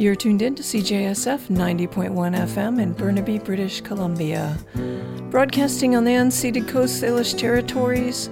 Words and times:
You're 0.00 0.14
tuned 0.14 0.40
in 0.40 0.54
to 0.54 0.62
CJSF 0.62 1.48
90.1 1.48 2.10
FM 2.34 2.80
in 2.80 2.94
Burnaby, 2.94 3.38
British 3.38 3.82
Columbia. 3.82 4.56
Broadcasting 5.28 5.94
on 5.94 6.04
the 6.04 6.12
unceded 6.12 6.66
Coast 6.66 7.02
Salish 7.02 7.36
territories 7.36 8.30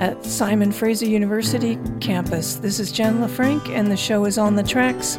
at 0.00 0.24
Simon 0.24 0.72
Fraser 0.72 1.06
University 1.06 1.78
campus. 2.00 2.56
This 2.56 2.80
is 2.80 2.90
Jen 2.90 3.20
LaFranc, 3.20 3.68
and 3.68 3.88
the 3.88 3.96
show 3.96 4.24
is 4.24 4.36
On 4.36 4.56
the 4.56 4.64
Tracks. 4.64 5.16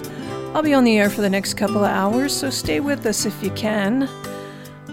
I'll 0.54 0.62
be 0.62 0.74
on 0.74 0.84
the 0.84 0.98
air 0.98 1.10
for 1.10 1.22
the 1.22 1.30
next 1.30 1.54
couple 1.54 1.86
of 1.86 1.90
hours, 1.90 2.36
so 2.36 2.50
stay 2.50 2.82
with 2.82 3.06
us 3.06 3.26
if 3.26 3.42
you 3.42 3.52
can. 3.52 4.10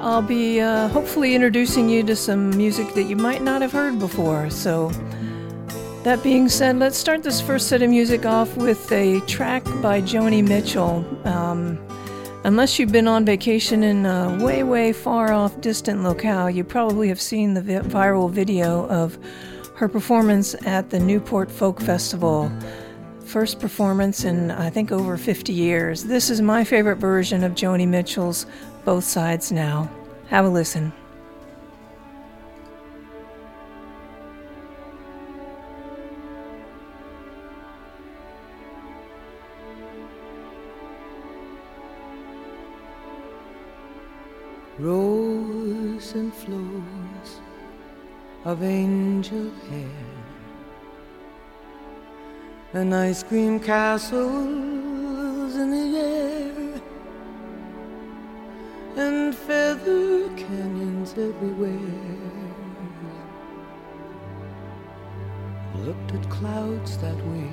I'll 0.01 0.23
be 0.23 0.61
uh, 0.61 0.87
hopefully 0.87 1.35
introducing 1.35 1.89
you 1.89 2.05
to 2.05 2.15
some 2.15 2.51
music 2.51 2.95
that 2.95 3.09
you 3.09 3.17
might 3.17 3.43
not 3.43 3.63
have 3.63 3.73
heard 3.73 3.99
before, 3.99 4.49
so 4.49 4.93
that 6.05 6.23
being 6.23 6.51
said, 6.51 6.79
let's 6.79 6.99
start 6.99 7.23
this 7.23 7.41
first 7.41 7.69
set 7.69 7.81
of 7.81 7.89
music 7.89 8.27
off 8.27 8.59
with 8.59 8.93
a 8.93 9.21
track 9.21 9.65
by 9.81 10.03
Joni 10.03 10.47
Mitchell. 10.47 11.03
Um, 11.27 11.79
unless 12.45 12.79
you've 12.79 12.93
been 12.93 13.09
on 13.09 13.25
vacation 13.25 13.83
in 13.83 14.05
a 14.05 14.39
way, 14.45 14.63
way 14.63 14.93
far 14.93 15.33
off 15.33 15.59
distant 15.63 16.03
locale, 16.03 16.51
you 16.51 16.63
probably 16.63 17.09
have 17.09 17.23
seen 17.23 17.55
the 17.55 17.63
vi- 17.63 17.81
viral 17.81 18.31
video 18.31 18.87
of 18.89 19.19
her 19.77 19.89
performance 19.89 20.55
at 20.67 20.91
the 20.91 21.01
Newport 21.01 21.51
Folk 21.51 21.81
Festival. 21.81 22.53
First 23.25 23.59
performance 23.59 24.25
in, 24.25 24.51
I 24.51 24.69
think, 24.69 24.93
over 24.93 25.17
50 25.17 25.55
years. 25.55 26.05
This 26.05 26.29
is 26.29 26.43
my 26.43 26.65
favorite 26.65 26.97
version 26.97 27.43
of 27.43 27.53
Joni 27.53 27.89
Mitchell's 27.89 28.45
Both 28.85 29.05
Sides 29.05 29.51
Now. 29.51 29.91
Have 30.27 30.45
a 30.45 30.51
listen. 30.51 30.93
And 46.15 46.33
flows 46.33 47.41
of 48.45 48.63
angel 48.63 49.51
hair 49.69 49.89
and 52.73 52.95
ice 52.95 53.25
cream 53.25 53.59
castles 53.59 54.23
in 55.57 55.71
the 55.73 55.99
air 55.99 56.81
and 58.97 59.35
feather 59.35 60.29
canyons 60.37 61.15
everywhere. 61.19 61.81
Looked 65.79 66.13
at 66.15 66.31
clouds 66.31 66.97
that 66.99 67.17
way. 67.27 67.53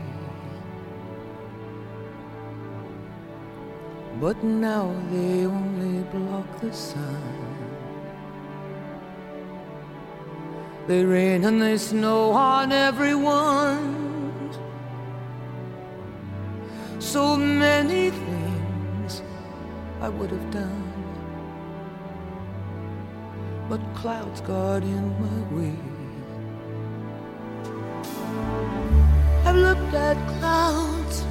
But 4.19 4.43
now 4.43 4.93
they 5.09 5.47
only 5.47 6.03
block 6.03 6.59
the 6.59 6.71
sun. 6.71 7.50
They 10.87 11.05
rain 11.05 11.45
and 11.45 11.61
they 11.61 11.77
snow 11.77 12.31
on 12.31 12.71
everyone. 12.71 13.99
So 16.99 17.35
many 17.35 18.09
things 18.09 19.21
I 20.01 20.09
would 20.09 20.31
have 20.31 20.51
done. 20.51 20.93
But 23.69 23.81
clouds 23.93 24.41
got 24.41 24.83
in 24.83 25.05
my 25.25 25.39
way. 25.55 25.77
I've 29.45 29.55
looked 29.55 29.93
at 29.93 30.17
clouds 30.39 31.23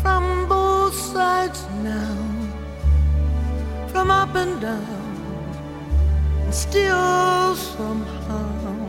from 0.00 0.48
both 0.48 0.94
sides 0.94 1.66
now, 1.82 2.16
from 3.88 4.10
up 4.10 4.34
and 4.34 4.60
down, 4.60 5.07
and 6.48 6.54
still 6.54 7.54
somehow 7.54 8.88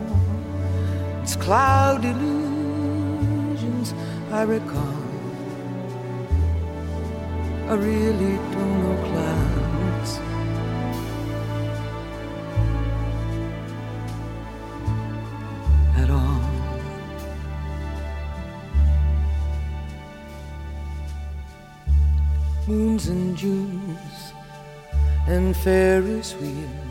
it's 1.21 1.35
cloud 1.35 2.05
illusions 2.05 3.93
I 4.31 4.43
recall. 4.43 5.03
I 7.67 7.73
really 7.73 8.37
don't 8.53 8.75
know 8.81 8.97
clouds. 9.09 10.11
At 16.01 16.09
all. 16.09 16.41
moons 22.67 23.09
and 23.09 23.35
Junes 23.35 24.33
and 25.27 25.57
Ferris 25.57 26.35
wheels. 26.35 26.88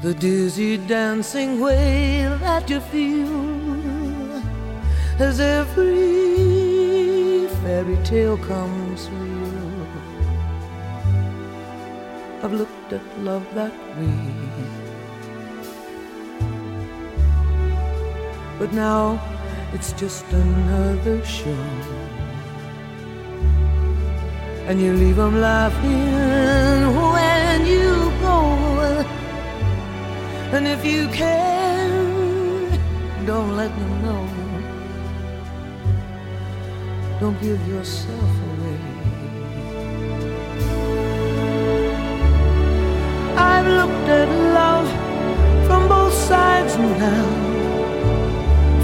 The 0.00 0.14
dizzy 0.14 0.76
dancing 0.76 1.60
way 1.60 2.22
that 2.40 2.70
you 2.70 2.78
feel 2.78 4.42
as 5.18 5.40
every 5.40 5.88
fairy 7.62 7.96
tale 8.04 8.38
comes 8.38 9.10
real. 9.10 9.86
I've 12.44 12.52
looked 12.52 12.92
at 12.92 13.02
love 13.18 13.44
that 13.54 13.72
way. 13.98 14.34
But 18.60 18.72
now 18.72 19.20
it's 19.72 19.92
just 19.94 20.24
another 20.30 21.24
show 21.24 21.64
and 24.68 24.80
you 24.80 24.92
leave 24.92 25.16
them 25.16 25.40
laughing 25.40 26.94
when 27.12 27.66
you 27.66 28.12
go. 28.20 28.38
And 30.50 30.66
if 30.66 30.82
you 30.82 31.08
can, 31.08 32.70
don't 33.26 33.54
let 33.54 33.70
them 33.78 34.02
know. 34.02 34.24
Don't 37.20 37.38
give 37.42 37.60
yourself 37.68 38.32
away. 38.50 38.80
I've 43.36 43.66
looked 43.66 44.08
at 44.08 44.28
love 44.60 44.88
from 45.66 45.86
both 45.86 46.14
sides 46.14 46.78
now, 46.78 47.26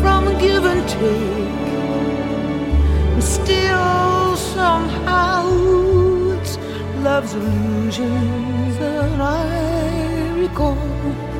from 0.02 0.28
a 0.28 0.38
give 0.38 0.66
and 0.66 0.86
take, 0.86 1.68
and 3.14 3.24
still 3.24 4.36
somehow 4.36 5.48
it's 6.34 6.58
love's 7.02 7.32
illusions 7.34 8.78
that 8.78 9.18
I 9.18 10.38
recall. 10.38 11.33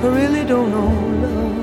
I 0.00 0.06
really 0.06 0.44
don't 0.44 0.70
know 0.70 0.90
love. 1.24 1.58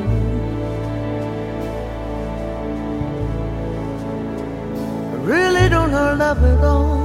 I 5.14 5.18
really 5.24 5.70
don't 5.70 5.92
know 5.92 6.16
love 6.20 6.44
at 6.44 6.64
all. 6.64 7.05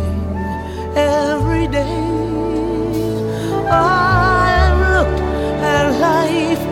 I've 3.71 4.79
looked 4.95 5.21
at 5.63 5.85
life 5.99 6.63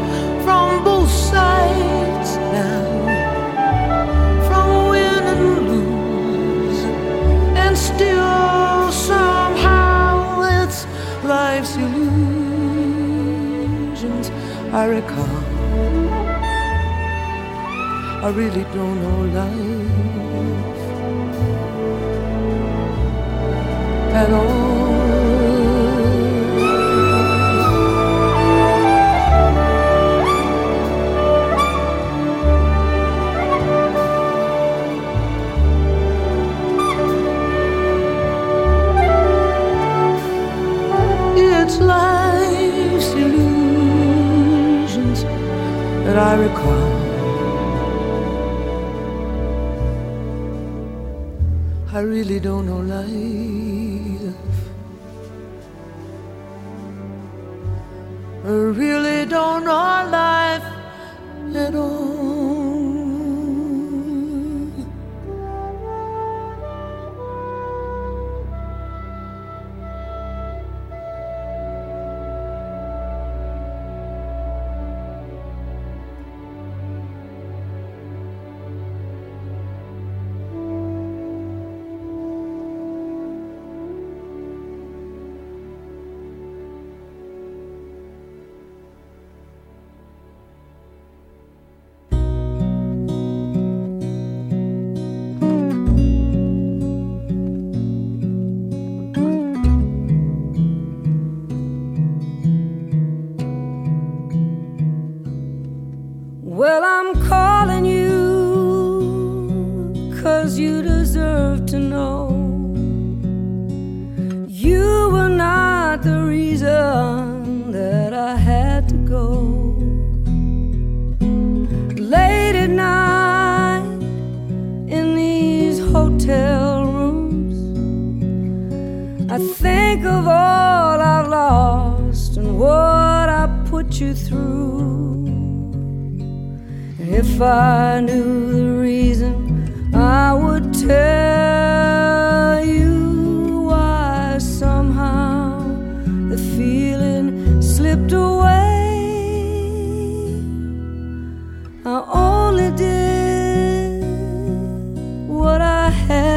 from 0.43 0.83
both 0.83 1.09
sides 1.09 2.29
now, 2.51 2.83
from 4.47 4.67
win 4.89 5.23
and 5.33 5.41
lose, 5.69 6.81
and 7.63 7.73
still 7.77 8.91
somehow 8.91 10.41
it's 10.61 10.79
life's 11.23 11.75
illusions 11.77 12.09
I 14.73 14.85
recall. 14.85 15.43
I 18.25 18.29
really 18.29 18.65
don't 18.75 18.97
know 19.01 19.21
life 19.39 19.89
at 24.13 24.29
all. 24.33 24.68
I 46.19 46.35
recall. 46.35 46.91
I 51.93 51.99
really 52.01 52.41
don't 52.41 52.65
know 52.65 52.79
life. 52.79 53.48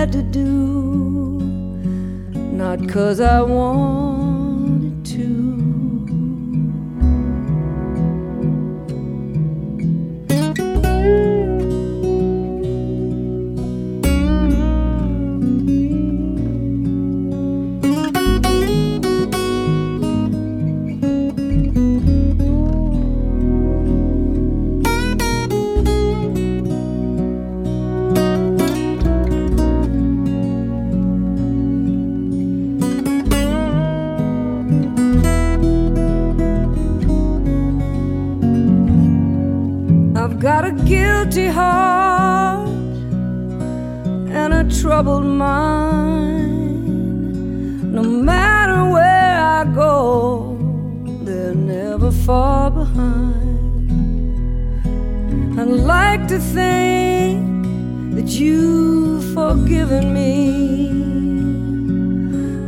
Had 0.03 0.11
to 0.11 0.21
do, 0.21 1.39
not 2.35 2.89
cause 2.89 3.21
I 3.21 3.41
wanted 3.41 4.22
guilty 40.93 41.47
heart 41.47 42.69
and 44.39 44.51
a 44.61 44.65
troubled 44.81 45.25
mind. 45.25 46.53
No 47.99 48.03
matter 48.03 48.81
where 48.97 49.37
I 49.59 49.65
go, 49.85 50.59
they're 51.25 51.55
never 51.55 52.11
far 52.13 52.71
behind. 52.71 53.41
I'd 55.59 55.75
like 55.97 56.29
to 56.29 56.39
think 56.39 57.41
that 58.17 58.29
you've 58.41 59.25
forgiven 59.33 60.05
me, 60.21 60.33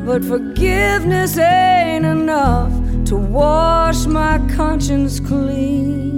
but 0.07 0.25
forgiveness 0.25 1.37
ain't 1.37 2.07
enough 2.07 2.73
to 3.09 3.17
wash 3.17 4.07
my 4.07 4.39
conscience 4.57 5.21
clean. 5.21 6.14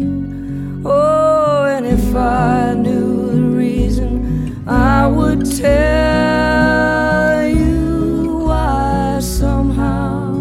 I 2.16 2.74
knew 2.74 3.30
the 3.30 3.42
reason, 3.42 4.64
I 4.66 5.06
would 5.06 5.44
tell 5.58 7.46
you 7.46 8.38
why 8.46 9.18
somehow 9.20 10.32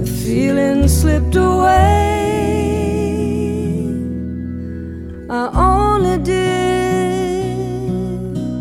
the 0.00 0.06
feeling 0.24 0.88
slipped 0.88 1.36
away. 1.36 1.76
I 5.30 5.50
only 5.54 6.18
did 6.22 7.58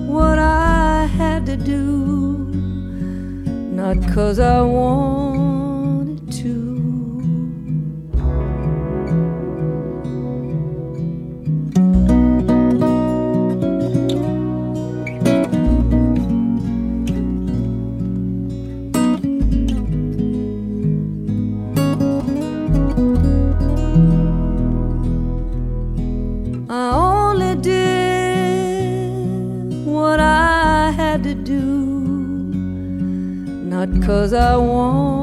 what 0.08 0.40
I 0.40 1.06
had 1.06 1.46
to 1.46 1.56
do, 1.56 2.52
not 3.72 3.98
cause 4.14 4.40
I 4.40 4.62
wanted 4.62 5.17
cause 34.06 34.34
I 34.34 34.56
wanted 34.56 35.17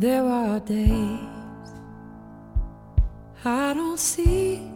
There 0.00 0.24
are 0.24 0.60
days 0.60 1.18
I 3.44 3.74
don't 3.74 3.98
see 3.98 4.70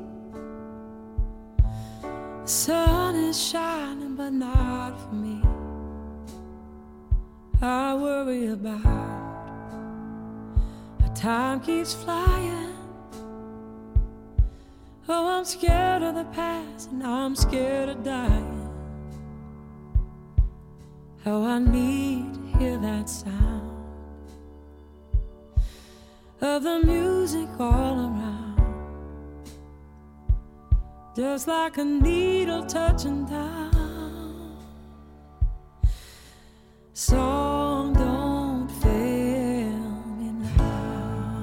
the 2.02 2.44
sun 2.44 3.14
is 3.14 3.40
shining, 3.40 4.16
but 4.16 4.30
not 4.32 4.98
for 5.00 5.14
me. 5.14 5.40
I 7.60 7.94
worry 7.94 8.48
about 8.48 8.82
how 11.00 11.12
time 11.14 11.60
keeps 11.60 11.94
flying. 11.94 12.74
Oh, 15.08 15.38
I'm 15.38 15.44
scared 15.44 16.02
of 16.02 16.16
the 16.16 16.24
past 16.32 16.90
and 16.90 17.04
I'm 17.04 17.36
scared 17.36 17.90
of 17.90 18.02
dying. 18.02 18.68
How 21.24 21.44
I 21.44 21.60
need 21.60 22.34
to 22.34 22.58
hear 22.58 22.76
that 22.78 23.08
sound 23.08 23.61
of 26.42 26.64
the 26.64 26.80
music 26.80 27.48
all 27.60 27.98
around. 28.00 28.60
Just 31.14 31.46
like 31.46 31.78
a 31.78 31.84
needle 31.84 32.66
touching 32.66 33.24
down. 33.26 34.58
Song 36.94 37.92
don't 37.92 38.68
fail 38.82 39.78
me 40.18 40.32
now. 40.56 41.42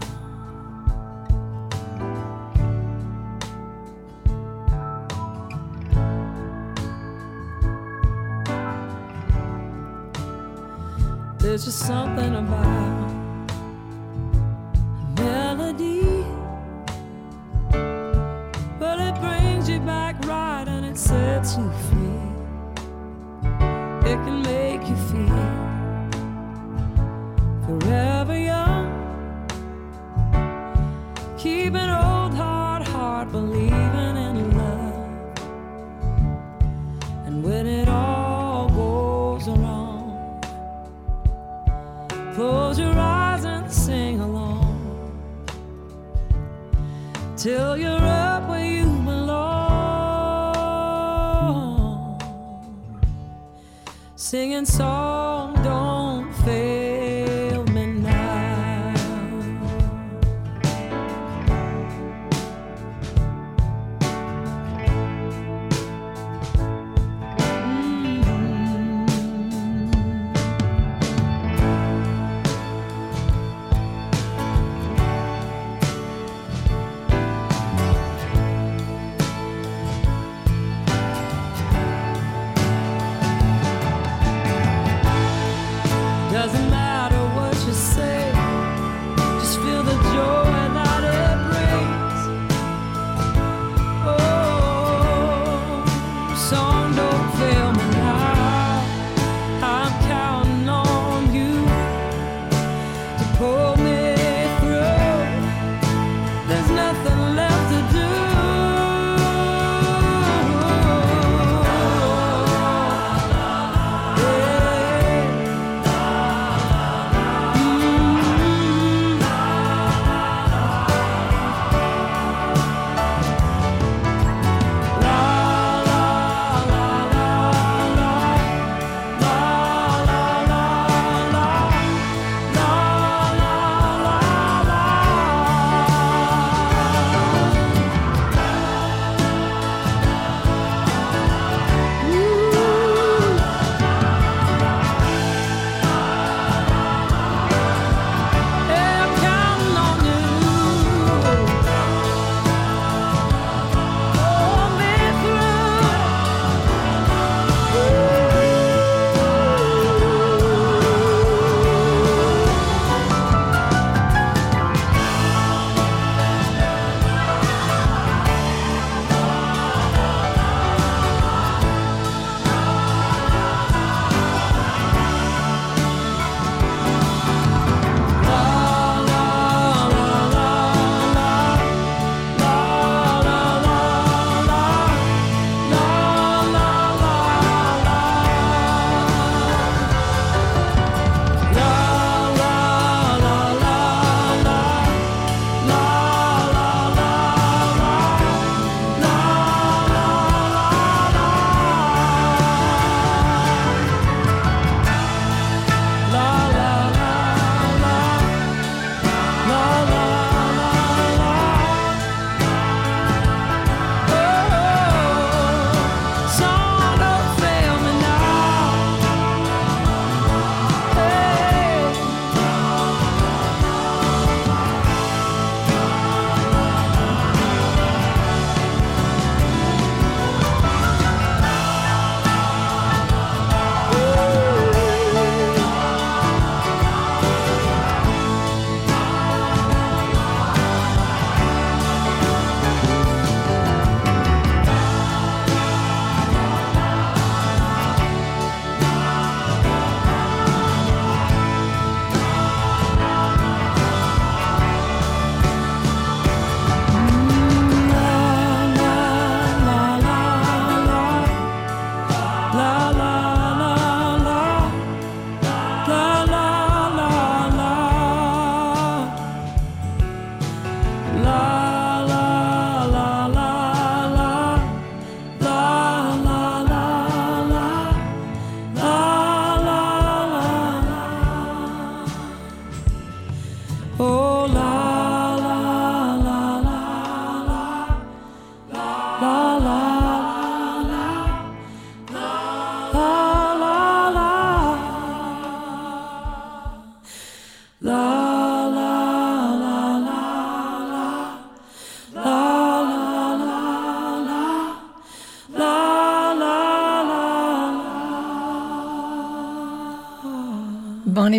There's 11.37 11.63
just 11.63 11.79
something 11.79 12.35
about 12.35 12.78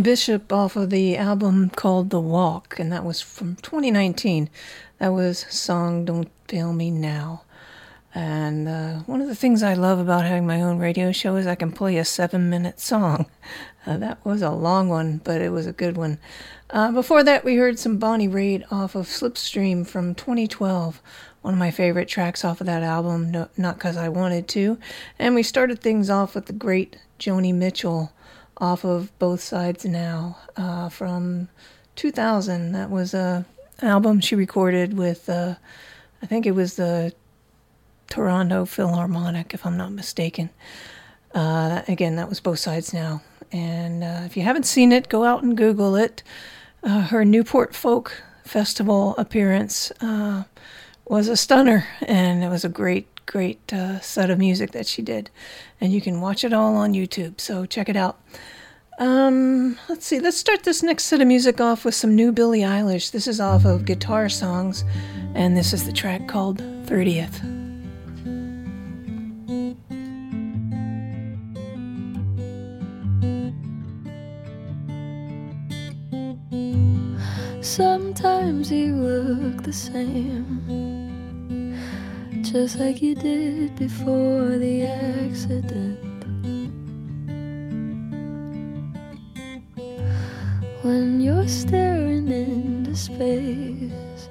Bishop 0.01 0.53
off 0.53 0.77
of 0.77 0.91
the 0.91 1.17
album 1.17 1.71
called 1.71 2.11
The 2.11 2.21
Walk, 2.21 2.79
and 2.79 2.93
that 2.93 3.05
was 3.05 3.21
from 3.21 3.57
2019. 3.57 4.51
That 4.99 5.09
was 5.09 5.47
Song 5.49 6.05
Don't 6.05 6.31
Fail 6.49 6.73
Me 6.73 6.91
Now. 6.91 7.43
And 8.15 8.67
uh, 8.67 8.99
one 9.01 9.21
of 9.21 9.29
the 9.29 9.35
things 9.35 9.63
I 9.63 9.75
love 9.75 9.99
about 9.99 10.25
having 10.25 10.47
my 10.47 10.61
own 10.61 10.79
radio 10.79 11.13
show 11.13 11.37
is 11.37 11.47
I 11.47 11.55
can 11.55 11.71
play 11.71 11.97
a 11.97 12.05
seven 12.05 12.51
minute 12.51 12.81
song. 12.81 13.27
Uh, 13.87 13.97
that 13.97 14.23
was 14.27 14.43
a 14.43 14.51
long 14.51 14.91
one, 14.91 15.23
but 15.25 15.41
it 15.41 15.49
was 15.49 15.67
a 15.67 15.73
good 15.73 15.97
one. 15.97 16.19
Uh, 16.69 16.93
before 16.93 17.25
that, 17.25 17.47
we 17.47 17.57
heard 17.57 17.79
some 17.79 17.97
Bonnie 17.97 18.29
Raitt 18.29 18.63
off 18.71 18.95
of 18.95 19.07
Slipstream 19.07 19.87
from 19.87 20.15
2012 20.15 21.01
one 21.43 21.55
of 21.55 21.59
my 21.59 21.71
favorite 21.71 22.09
tracks 22.09 22.45
off 22.45 22.61
of 22.61 22.67
that 22.67 22.83
album, 22.83 23.31
no, 23.31 23.49
Not 23.57 23.77
Because 23.77 23.97
I 23.97 24.09
Wanted 24.09 24.47
to. 24.49 24.79
And 25.19 25.35
we 25.35 25.43
started 25.43 25.81
things 25.81 26.11
off 26.11 26.35
with 26.35 26.47
the 26.47 26.53
great 26.53 26.97
Joni 27.19 27.55
Mitchell 27.55 28.13
off 28.61 28.85
of 28.85 29.17
Both 29.19 29.41
Sides 29.41 29.85
Now 29.85 30.39
uh, 30.57 30.89
from 30.89 31.49
2000. 31.97 32.73
That 32.73 32.91
was 32.91 33.15
a 33.15 33.45
album 33.83 34.21
she 34.21 34.35
recorded 34.35 34.97
with, 34.97 35.29
uh, 35.29 35.55
I 36.23 36.27
think 36.27 36.47
it 36.47 36.53
was 36.53 36.77
the 36.77 37.13
Toronto 38.09 38.65
Philharmonic, 38.65 39.55
if 39.55 39.65
I'm 39.65 39.77
not 39.77 39.93
mistaken. 39.93 40.51
Uh, 41.35 41.83
again, 41.89 42.17
that 42.17 42.29
was 42.29 42.41
Both 42.41 42.59
Sides 42.59 42.93
Now. 42.93 43.23
And 43.53 44.05
uh, 44.05 44.23
if 44.25 44.37
you 44.37 44.43
haven't 44.43 44.67
seen 44.67 44.93
it, 44.93 45.09
go 45.09 45.25
out 45.25 45.43
and 45.43 45.57
Google 45.57 45.97
it. 45.97 46.23
Uh, 46.83 47.03
her 47.03 47.25
Newport 47.25 47.75
Folk 47.75 48.23
Festival 48.45 49.15
appearance 49.17 49.93
uh, 50.01 50.45
was 51.07 51.29
a 51.29 51.37
stunner, 51.37 51.87
and 52.03 52.43
it 52.43 52.49
was 52.49 52.65
a 52.65 52.69
great, 52.69 53.07
great 53.31 53.73
uh, 53.73 54.01
set 54.01 54.29
of 54.29 54.41
music 54.41 54.73
that 54.73 54.89
she 54.89 55.03
did. 55.03 55.31
And 55.81 55.93
you 55.93 56.01
can 56.01 56.21
watch 56.21 56.43
it 56.43 56.53
all 56.53 56.75
on 56.77 56.95
YouTube, 56.95 57.41
so 57.41 57.65
check 57.65 57.89
it 57.89 57.97
out. 57.97 58.21
Um, 58.99 59.79
let's 59.89 60.05
see, 60.05 60.19
let's 60.19 60.37
start 60.37 60.65
this 60.65 60.83
next 60.83 61.05
set 61.05 61.21
of 61.21 61.29
music 61.29 61.61
off 61.61 61.85
with 61.85 61.95
some 61.95 62.17
new 62.17 62.33
Billie 62.33 62.61
Eilish. 62.61 63.13
This 63.13 63.29
is 63.29 63.41
off 63.41 63.65
of 63.65 63.85
Guitar 63.85 64.29
Songs, 64.29 64.85
and 65.35 65.57
this 65.57 65.73
is 65.73 65.87
the 65.87 65.93
track 65.93 66.27
called 66.27 66.59
30th. 66.87 67.39
Sometimes 77.63 78.73
you 78.73 78.97
look 78.97 79.63
the 79.63 79.73
same 79.73 81.00
just 82.53 82.81
like 82.81 83.01
you 83.01 83.15
did 83.15 83.77
before 83.77 84.59
the 84.59 84.85
accident. 84.85 86.25
When 90.83 91.21
you're 91.21 91.47
staring 91.47 92.27
into 92.27 92.97
space, 92.97 94.29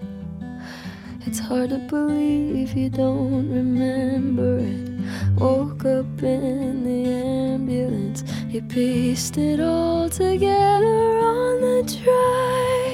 it's 1.22 1.40
hard 1.40 1.70
to 1.70 1.78
believe 1.78 2.76
you 2.76 2.90
don't 2.90 3.50
remember 3.50 4.60
it. 4.60 5.40
Woke 5.40 5.86
up 5.86 6.22
in 6.22 6.84
the 6.84 7.10
ambulance, 7.10 8.26
you 8.50 8.62
pieced 8.64 9.38
it 9.38 9.62
all 9.62 10.10
together 10.10 11.20
on 11.20 11.62
the 11.62 12.00
drive. 12.04 12.89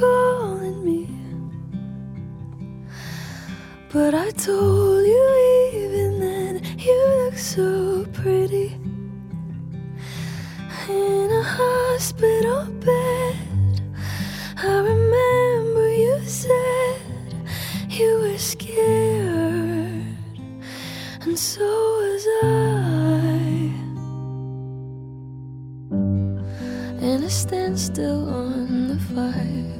Calling 0.00 0.82
me. 0.82 1.00
But 3.92 4.14
I 4.14 4.30
told 4.30 5.04
you 5.04 5.26
even 5.74 6.20
then 6.20 6.54
you 6.78 6.98
look 7.20 7.36
so 7.36 8.06
pretty 8.12 8.68
in 10.88 11.28
a 11.30 11.42
hospital 11.42 12.64
bed. 12.86 13.36
I 14.56 14.78
remember 14.92 15.86
you 15.92 16.20
said 16.24 17.02
you 17.88 18.10
were 18.20 18.38
scared, 18.38 20.16
and 21.22 21.38
so 21.38 21.68
was 22.00 22.24
I. 22.42 23.72
And 27.06 27.24
I 27.24 27.28
stand 27.28 27.78
still 27.78 28.28
on 28.28 28.88
the 28.88 28.98
fire. 29.12 29.79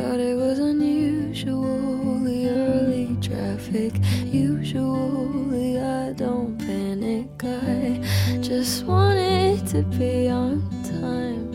Thought 0.00 0.18
it 0.18 0.34
was 0.34 0.58
unusually 0.58 2.48
early 2.48 3.18
traffic. 3.20 3.92
Usually 4.24 5.78
I 5.78 6.12
don't 6.14 6.56
panic. 6.56 7.28
I 7.44 8.00
just 8.40 8.86
wanted 8.86 9.66
to 9.66 9.82
be 9.98 10.30
on 10.30 10.62
time. 10.84 11.52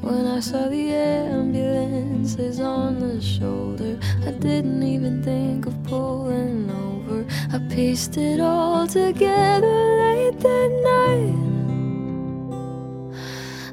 When 0.00 0.26
I 0.26 0.38
saw 0.38 0.68
the 0.68 0.94
ambulances 0.94 2.60
on 2.60 3.00
the 3.00 3.20
shoulder, 3.20 3.98
I 4.24 4.30
didn't 4.30 4.84
even 4.84 5.24
think 5.24 5.66
of 5.66 5.74
pulling 5.82 6.70
over. 6.70 7.26
I 7.52 7.58
pieced 7.68 8.16
it 8.16 8.38
all 8.38 8.86
together 8.86 9.76
late 10.04 10.38
that 10.38 10.70
night. 10.94 11.34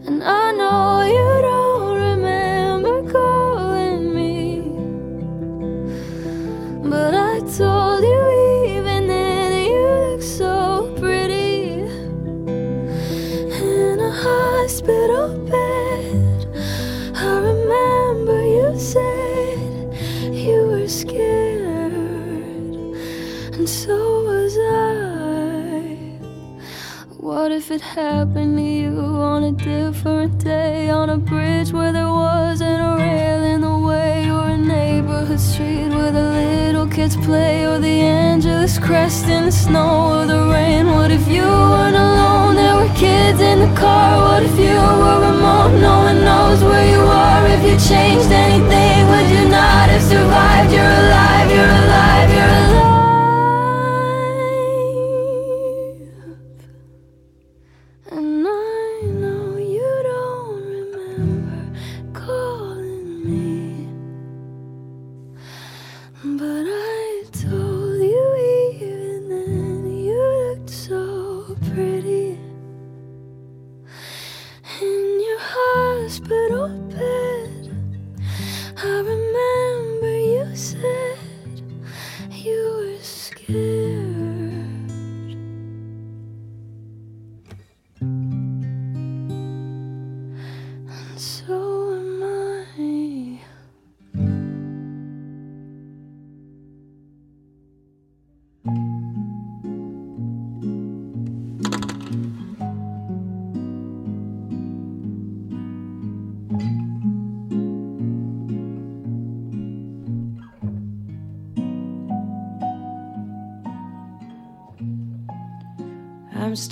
And 0.07 0.23
I 0.23 0.51
know 0.53 1.01
you 1.05 1.41
don't 1.43 1.62
it 27.73 27.81
happened 27.81 28.55
to 28.55 28.63
you 28.63 28.99
on 29.33 29.43
a 29.45 29.51
different 29.51 30.37
day 30.37 30.91
on 30.91 31.09
a 31.09 31.17
bridge 31.17 31.71
where 31.71 31.91
there 31.91 32.13
wasn't 32.25 32.79
a 32.89 32.95
rail 33.03 33.41
in 33.53 33.61
the 33.61 33.77
way 33.87 34.29
or 34.29 34.49
a 34.49 34.57
neighborhood 34.57 35.39
street 35.39 35.89
where 35.89 36.11
the 36.11 36.21
little 36.21 36.85
kids 36.85 37.15
play 37.15 37.65
or 37.65 37.79
the 37.79 37.97
Angeles 38.01 38.77
crest 38.77 39.27
in 39.27 39.45
the 39.45 39.51
snow 39.51 40.19
or 40.19 40.25
the 40.27 40.41
rain? 40.53 40.85
What 40.85 41.09
if 41.09 41.27
you 41.27 41.41
weren't 41.41 41.95
alone? 41.95 42.55
There 42.57 42.75
were 42.75 42.93
kids 42.93 43.41
in 43.41 43.57
the 43.65 43.73
car. 43.75 44.21
What 44.27 44.43
if 44.43 44.55
you 44.65 44.77
were 45.01 45.19
remote? 45.29 45.73
No 45.81 45.95
one 46.09 46.19
knows 46.23 46.63
where 46.63 46.87
you 46.93 47.01
are. 47.01 47.47
If 47.55 47.61
you 47.63 47.75
changed 47.89 48.31
anything, 48.31 48.99
would 49.09 49.29
you 49.35 49.49
not 49.49 49.89
have 49.89 50.03
survived? 50.03 50.71
You're 50.71 50.95
alive, 51.01 51.49
you're 51.49 51.65
alive, 51.65 51.81
you're 51.81 51.87
alive. 51.87 52.12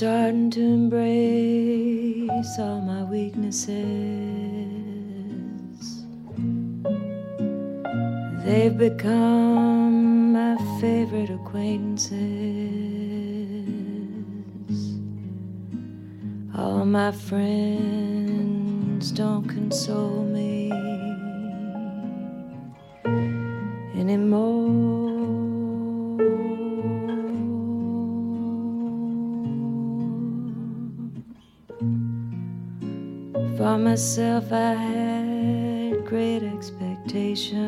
Starting 0.02 0.50
to 0.50 0.60
embrace 0.60 2.58
all 2.58 2.82
my 2.82 3.04
weaknesses. 3.04 3.76
They've 8.44 8.76
become 8.76 10.34
my 10.34 10.58
favorite 10.82 11.30
acquaintances. 11.30 12.18
All 16.58 16.84
my 16.84 17.12
friends 17.12 19.12
don't 19.12 19.48
console 19.48 20.24
me 20.24 20.61
myself, 33.92 34.54
I 34.54 34.74
had 34.74 36.06
great 36.06 36.44
expectations. 36.44 37.60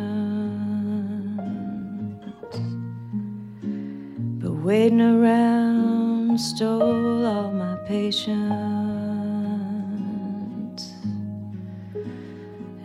But 4.41 4.53
waiting 4.53 5.01
around 5.01 6.39
stole 6.39 7.25
all 7.25 7.51
my 7.51 7.75
patience. 7.85 8.53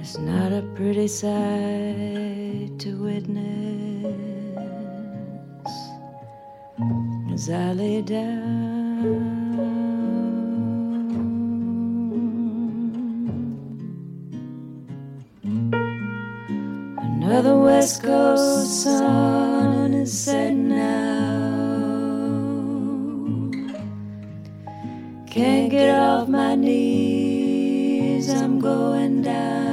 It's 0.00 0.18
not 0.18 0.50
a 0.50 0.62
pretty 0.74 1.06
sight 1.06 2.72
to 2.80 2.90
witness 3.00 4.16
as 7.32 7.48
I 7.50 7.72
lay 7.72 8.02
down. 8.02 8.57
West 17.78 18.02
Coast 18.02 18.82
sun 18.82 19.94
is 19.94 20.12
setting 20.12 20.72
out. 20.72 20.98
Can't 25.30 25.70
get 25.70 25.96
off 25.96 26.26
my 26.26 26.56
knees, 26.56 28.28
I'm 28.30 28.58
going 28.58 29.22
down. 29.22 29.67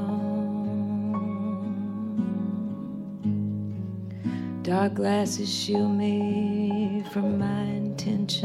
Dark 4.85 4.97
glasses 4.97 5.51
shield 5.51 5.97
me 5.97 7.03
from 7.11 7.39
my 7.39 7.63
intentions, 7.63 8.45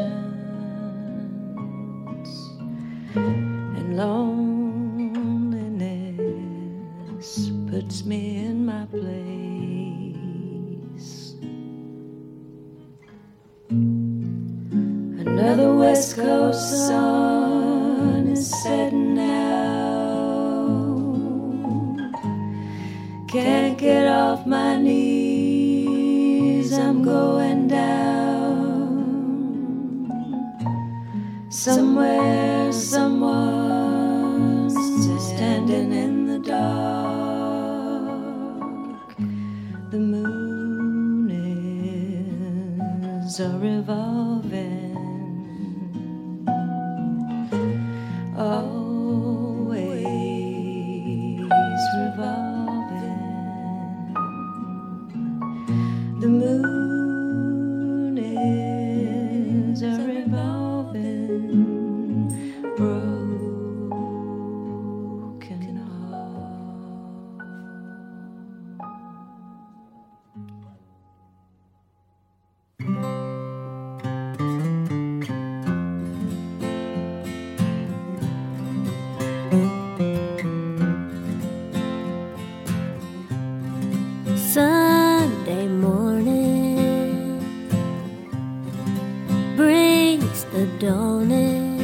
brings 90.46 90.80
the 90.80 90.86
dawning. 90.86 91.80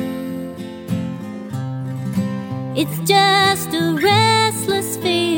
It's 2.76 3.00
just 3.10 3.74
a 3.74 3.98
restless 4.02 4.98
feeling 4.98 5.35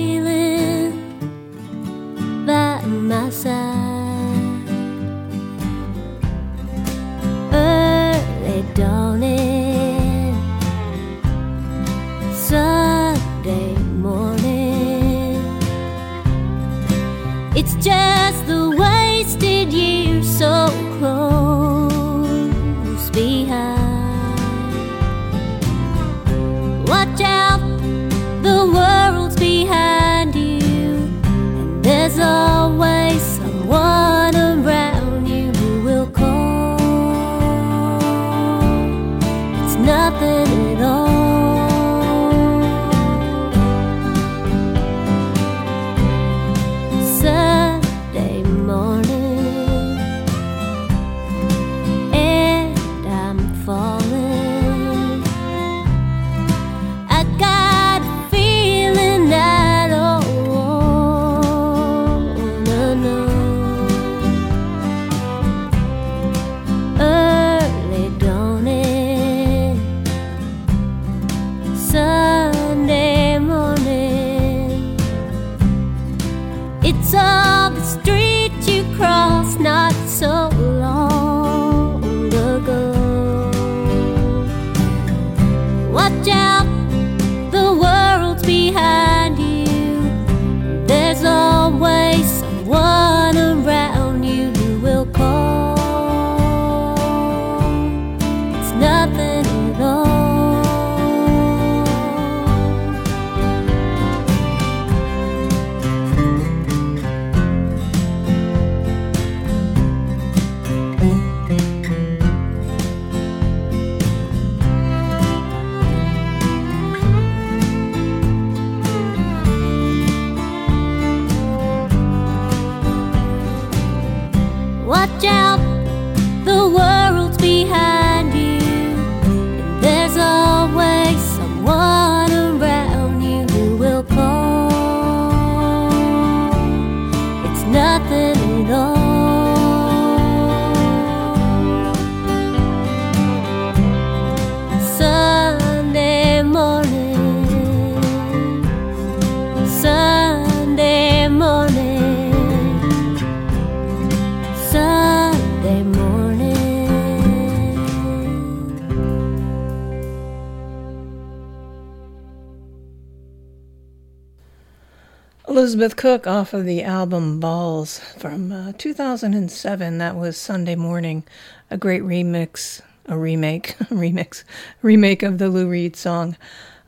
Elizabeth 165.68 165.98
Cook 165.98 166.26
off 166.26 166.54
of 166.54 166.64
the 166.64 166.82
album 166.82 167.42
Balls 167.42 168.00
from 168.18 168.54
uh, 168.54 168.72
2007. 168.78 169.98
That 169.98 170.16
was 170.16 170.38
Sunday 170.38 170.76
Morning, 170.76 171.26
a 171.70 171.76
great 171.76 172.04
remix, 172.04 172.80
a 173.08 173.18
remake, 173.18 173.76
remix, 173.90 174.46
remake 174.82 175.24
of 175.24 175.40
the 175.40 175.50
Lou 175.50 175.68
Reed 175.68 175.98
song. 175.98 176.38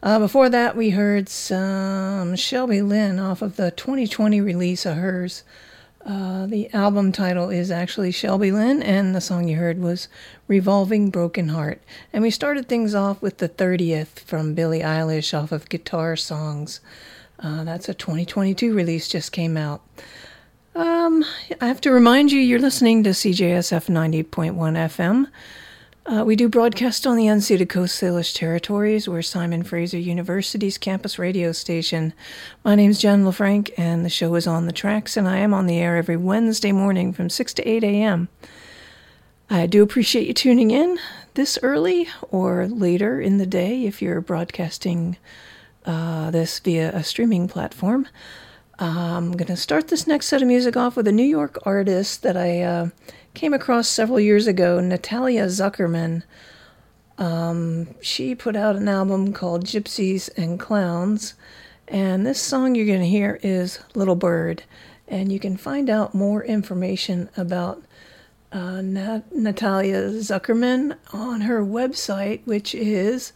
Uh, 0.01 0.17
before 0.17 0.47
that, 0.47 0.77
we 0.77 0.91
heard 0.91 1.27
some 1.27 2.37
Shelby 2.37 2.81
Lynne 2.81 3.19
off 3.19 3.41
of 3.41 3.57
the 3.57 3.71
2020 3.71 4.39
release 4.39 4.85
of 4.85 4.95
hers. 4.95 5.43
Uh, 6.05 6.45
the 6.45 6.73
album 6.73 7.11
title 7.11 7.49
is 7.49 7.69
actually 7.69 8.11
Shelby 8.11 8.53
Lynne, 8.53 8.81
and 8.81 9.13
the 9.13 9.19
song 9.19 9.49
you 9.49 9.57
heard 9.57 9.79
was 9.81 10.07
Revolving 10.47 11.09
Broken 11.09 11.49
Heart. 11.49 11.81
And 12.13 12.23
we 12.23 12.31
started 12.31 12.69
things 12.69 12.95
off 12.95 13.21
with 13.21 13.39
the 13.39 13.49
30th 13.49 14.19
from 14.19 14.53
Billie 14.53 14.79
Eilish 14.79 15.37
off 15.37 15.51
of 15.51 15.67
Guitar 15.67 16.15
Songs. 16.15 16.79
Uh, 17.41 17.63
that's 17.63 17.87
a 17.87 17.93
2022 17.93 18.73
release, 18.73 19.07
just 19.07 19.31
came 19.31 19.55
out. 19.55 19.81
Um, 20.75 21.23
I 21.61 21.67
have 21.67 21.81
to 21.81 21.91
remind 21.91 22.31
you, 22.31 22.39
you're 22.39 22.59
listening 22.59 23.03
to 23.03 23.11
CJSF 23.11 23.87
90.1 23.87 24.53
FM. 24.53 25.27
Uh, 26.05 26.23
we 26.25 26.35
do 26.35 26.49
broadcast 26.49 27.05
on 27.05 27.15
the 27.15 27.27
unceded 27.27 27.69
Coast 27.69 28.01
Salish 28.01 28.33
territories. 28.35 29.07
We're 29.07 29.21
Simon 29.21 29.63
Fraser 29.63 29.99
University's 29.99 30.77
campus 30.77 31.19
radio 31.19 31.51
station. 31.51 32.13
My 32.65 32.75
name's 32.75 32.99
Jen 32.99 33.23
LaFranc, 33.23 33.71
and 33.77 34.03
the 34.03 34.09
show 34.09 34.35
is 34.35 34.47
on 34.47 34.65
the 34.65 34.73
tracks, 34.73 35.15
and 35.15 35.27
I 35.27 35.37
am 35.37 35.53
on 35.53 35.65
the 35.65 35.77
air 35.77 35.97
every 35.97 36.17
Wednesday 36.17 36.71
morning 36.71 37.13
from 37.13 37.29
6 37.29 37.53
to 37.53 37.67
8 37.67 37.83
a.m. 37.83 38.27
I 39.49 39.65
do 39.65 39.81
appreciate 39.81 40.27
you 40.27 40.33
tuning 40.33 40.71
in 40.71 40.99
this 41.35 41.57
early 41.63 42.07
or 42.31 42.67
later 42.67 43.21
in 43.21 43.37
the 43.37 43.45
day 43.45 43.85
if 43.85 44.01
you're 44.01 44.21
broadcasting 44.21 45.17
uh, 45.89 46.29
this 46.29 46.59
via 46.59 46.95
a 46.95 47.03
streaming 47.03 47.47
platform. 47.47 48.07
I'm 48.77 49.31
going 49.31 49.47
to 49.47 49.57
start 49.57 49.87
this 49.87 50.05
next 50.05 50.27
set 50.27 50.43
of 50.43 50.47
music 50.47 50.77
off 50.77 50.95
with 50.95 51.07
a 51.07 51.11
New 51.11 51.23
York 51.23 51.57
artist 51.63 52.21
that 52.21 52.37
I 52.37 52.61
uh, 52.61 52.89
came 53.33 53.55
across 53.55 53.87
several 53.87 54.19
years 54.19 54.45
ago, 54.45 54.79
Natalia 54.79 55.45
Zuckerman. 55.47 56.21
Um, 57.17 57.87
she 58.01 58.35
put 58.35 58.55
out 58.55 58.75
an 58.75 58.87
album 58.87 59.33
called 59.33 59.65
Gypsies 59.65 60.29
and 60.37 60.59
Clowns, 60.59 61.33
and 61.87 62.23
this 62.23 62.39
song 62.39 62.75
you're 62.75 62.85
going 62.85 63.01
to 63.01 63.07
hear 63.07 63.39
is 63.41 63.79
Little 63.95 64.15
Bird. 64.15 64.63
And 65.07 65.31
you 65.31 65.39
can 65.39 65.57
find 65.57 65.89
out 65.89 66.13
more 66.13 66.43
information 66.43 67.29
about 67.35 67.81
uh, 68.51 68.81
Nat- 68.81 69.35
Natalia 69.35 70.11
Zuckerman 70.11 70.97
on 71.11 71.41
her 71.41 71.65
website, 71.65 72.45
which 72.45 72.75
is 72.75 73.33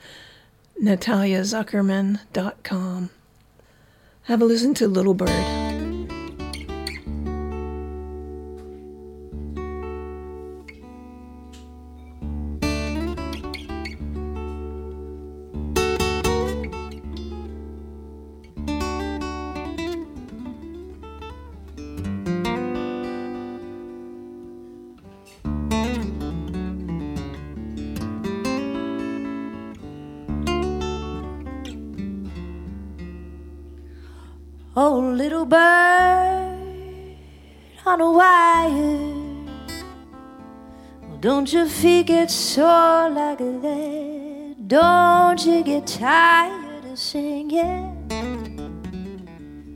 nataliazuckerman.com. 0.84 3.10
Have 4.24 4.42
a 4.42 4.46
listen 4.46 4.74
to 4.76 4.88
Little 4.88 5.14
Bird. 5.14 5.63
Bird 35.46 37.18
on 37.86 38.02
a 38.02 38.12
wire. 38.12 39.14
Well, 41.02 41.18
don't 41.20 41.52
your 41.52 41.68
feet 41.68 42.08
get 42.08 42.32
sore 42.32 43.10
like 43.10 43.40
that? 43.40 44.56
Don't 44.68 45.46
you 45.46 45.64
get 45.64 45.86
tired 45.86 46.86
of 46.86 46.98
singing 46.98 48.00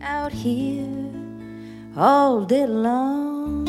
out 0.01 0.32
here 0.32 1.12
all 1.95 2.45
day 2.45 2.65
long? 2.65 3.65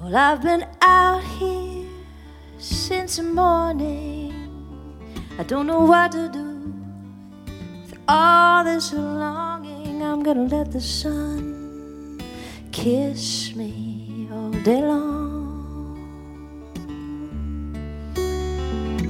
Well, 0.00 0.16
I've 0.16 0.42
been 0.42 0.66
out 0.80 1.24
here 1.24 1.88
since 2.58 3.18
morning. 3.18 4.32
I 5.38 5.42
don't 5.42 5.66
know 5.66 5.80
what 5.80 6.12
to 6.12 6.28
do 6.28 6.45
all 8.08 8.64
this 8.64 8.92
longing, 8.92 10.02
I'm 10.02 10.22
gonna 10.22 10.44
let 10.44 10.70
the 10.72 10.80
sun 10.80 12.20
kiss 12.70 13.54
me 13.54 14.28
all 14.32 14.50
day 14.50 14.80
long. 14.80 15.96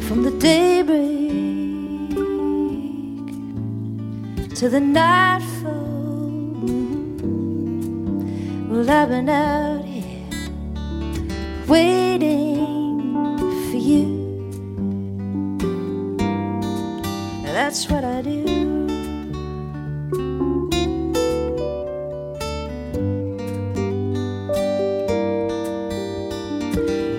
From 0.07 0.23
the 0.23 0.31
daybreak 0.39 2.15
to 4.57 4.69
the 4.69 4.81
nightfall, 4.81 5.73
well, 8.71 8.91
I've 8.91 9.09
been 9.09 9.29
out 9.29 9.85
here 9.85 10.27
waiting 11.67 12.57
for 13.71 13.77
you. 13.77 14.17
That's 17.43 17.91
what 17.91 18.05
I 18.05 18.23
do. 18.23 18.66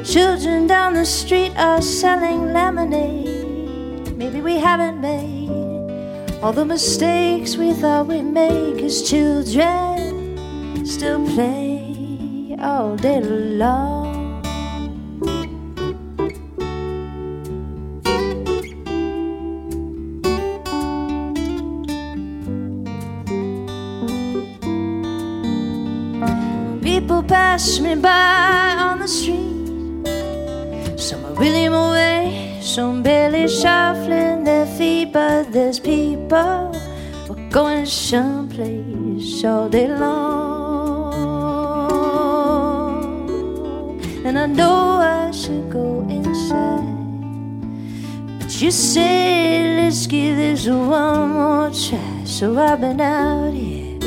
Children 0.08 0.68
down 0.68 0.94
the 0.94 1.06
street 1.06 1.52
are 1.58 1.82
selling 1.82 2.54
lemonade. 2.54 4.16
Maybe 4.16 4.40
we 4.40 4.58
haven't 4.58 5.02
made 5.02 6.32
all 6.42 6.54
the 6.54 6.64
mistakes 6.64 7.58
we 7.58 7.74
thought 7.74 8.08
we 8.08 8.22
made, 8.22 8.80
cause 8.80 9.02
children 9.02 10.86
still 10.86 11.26
play 11.36 12.56
all 12.58 12.96
day 12.96 13.20
long. 13.20 14.42
People 26.82 27.22
pass 27.24 27.80
me 27.82 27.96
by 27.96 28.78
on 28.80 29.00
the 29.00 29.08
street 29.08 29.47
really 31.40 31.70
my 31.70 32.60
some 32.62 33.02
barely 33.04 33.48
shuffling 33.48 34.44
their 34.44 34.66
feet, 34.66 35.14
but 35.14 35.52
there's 35.52 35.80
people 35.80 36.76
we're 37.30 37.50
going 37.50 37.86
someplace 37.86 39.44
all 39.46 39.70
day 39.70 39.88
long. 39.88 41.14
And 44.26 44.38
I 44.38 44.46
know 44.48 45.00
I 45.00 45.32
should 45.32 45.70
go 45.70 46.06
inside, 46.10 46.84
but 48.40 48.62
you 48.62 48.72
say 48.72 49.78
let's 49.78 50.08
give 50.08 50.36
this 50.38 50.68
one 50.68 51.30
more 51.32 51.70
try. 51.70 52.24
So 52.26 52.58
I've 52.58 52.82
been 52.82 53.00
out 53.00 53.54
here 53.54 54.00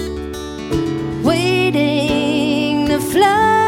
waiting 1.22 2.88
to 2.88 3.00
fly. 3.00 3.59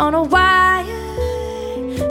On 0.00 0.14
a 0.14 0.22
wire. 0.22 0.86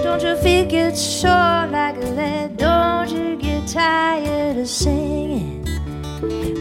Don't 0.03 0.21
you 0.21 0.35
feel 0.37 0.65
get 0.67 0.95
sore 0.95 1.65
like 1.77 1.99
that? 2.17 2.55
Don't 2.55 3.09
you 3.09 3.35
get 3.35 3.67
tired 3.67 4.57
of 4.57 4.67
singing 4.67 5.67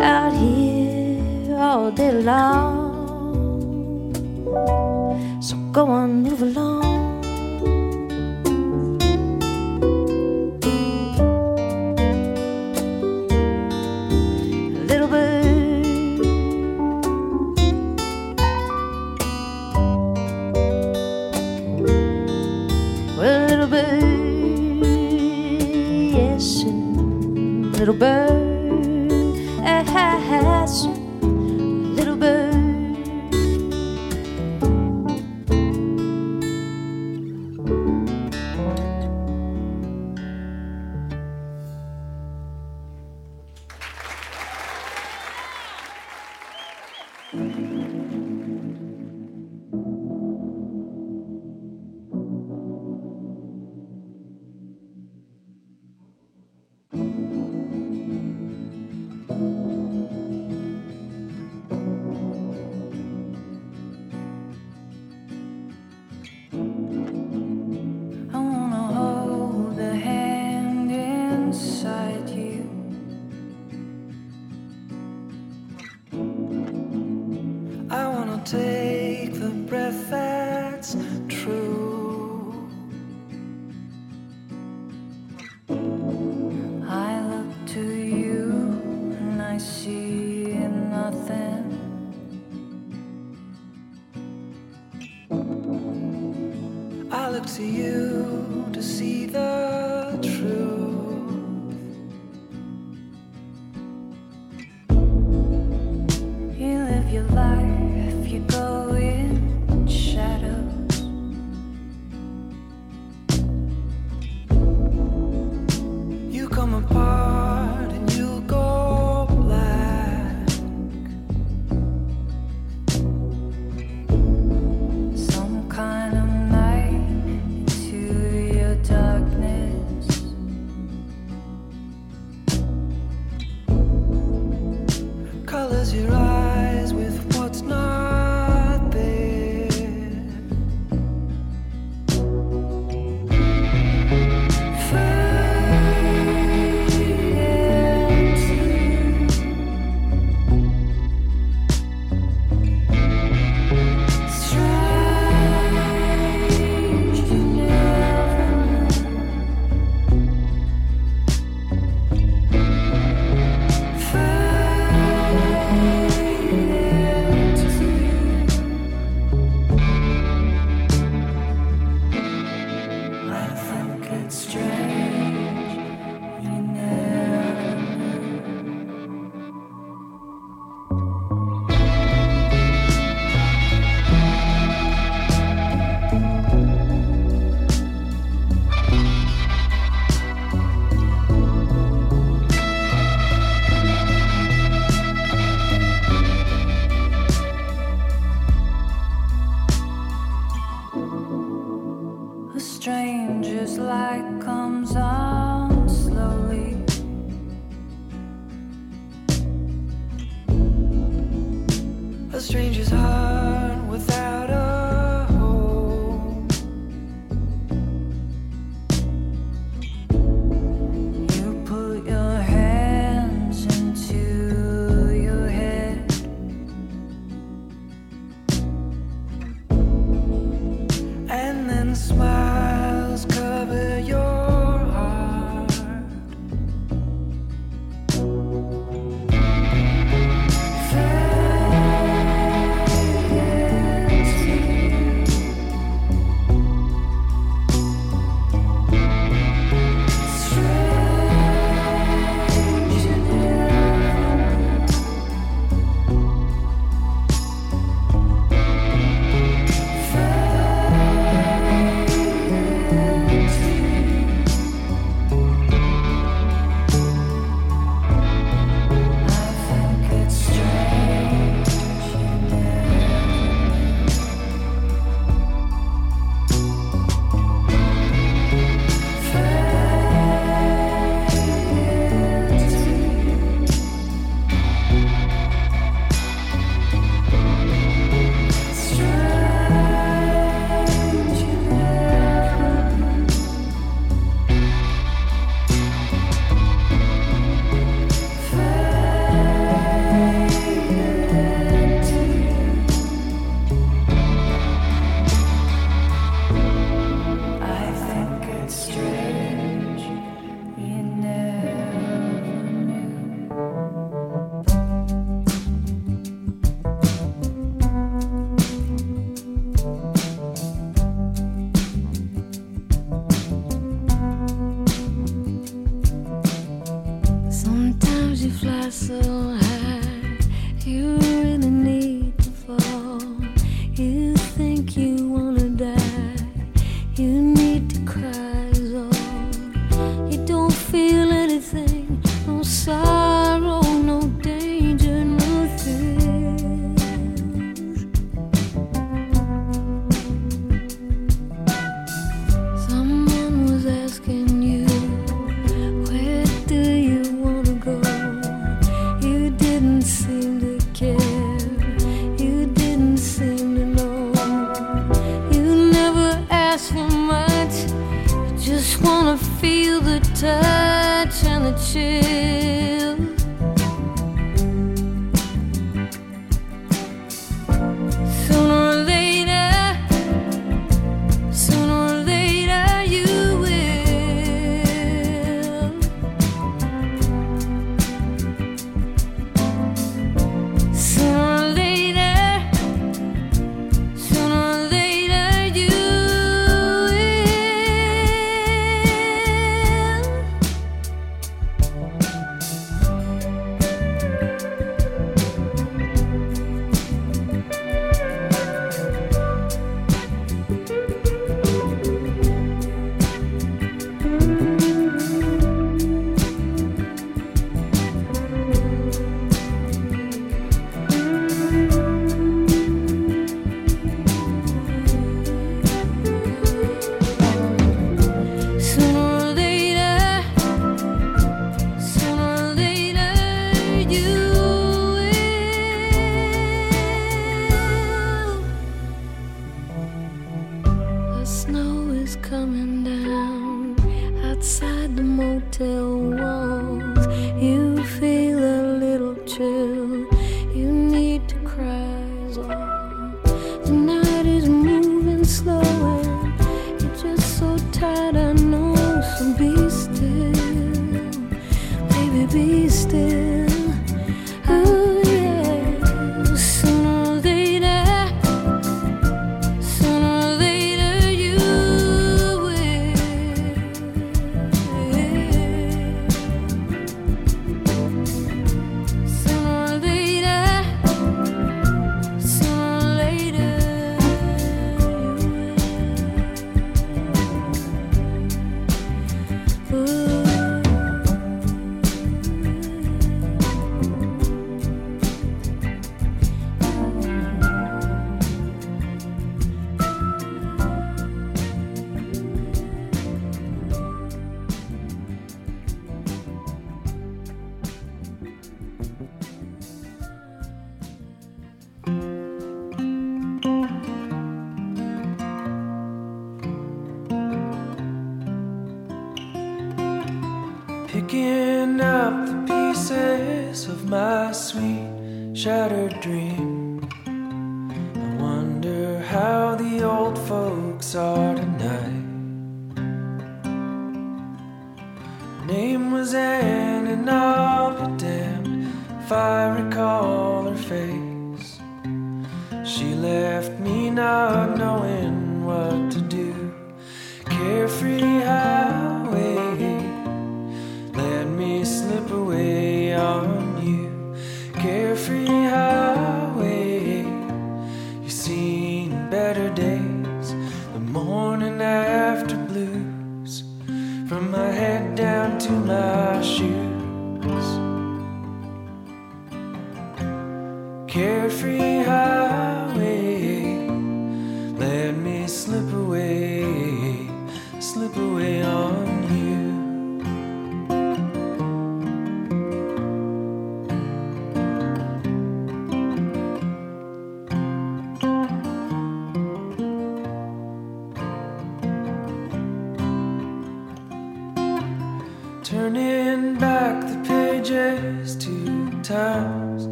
out 0.00 0.32
here 0.32 1.54
all 1.56 1.90
day 1.90 2.12
long? 2.12 2.88
So 5.42 5.56
go 5.70 5.86
on, 5.90 6.22
move 6.22 6.40
along. 6.40 6.97
Little 27.88 27.98
bird 27.98 28.37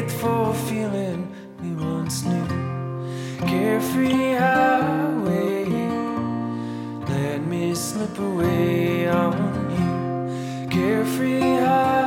faithful 0.00 0.54
feeling 0.54 1.30
we 1.60 1.72
once 1.74 2.24
knew. 2.24 2.46
Carefree 3.46 4.32
highway, 4.32 5.66
let 7.06 7.42
me 7.46 7.74
slip 7.74 8.18
away 8.18 9.08
on 9.08 9.36
you. 9.76 10.68
Carefree 10.70 11.40
highway. 11.40 11.99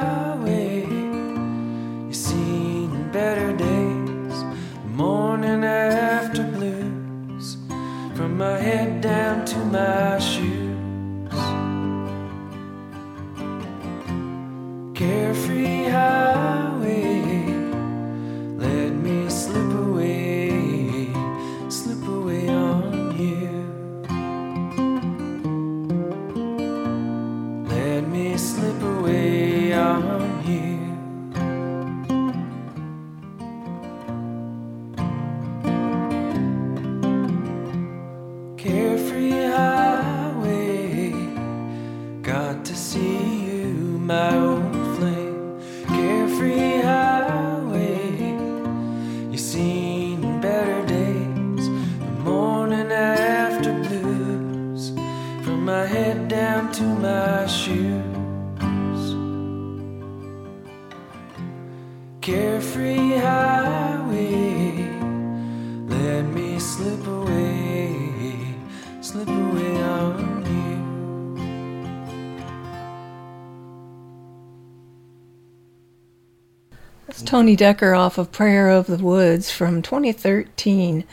Tony 77.43 77.57
Dekker 77.57 77.99
off 77.99 78.17
of 78.17 78.31
Prayer 78.31 78.69
of 78.69 78.87
the 78.87 78.95
Woods 78.95 79.51
from 79.51 79.81
2013. 79.81 81.03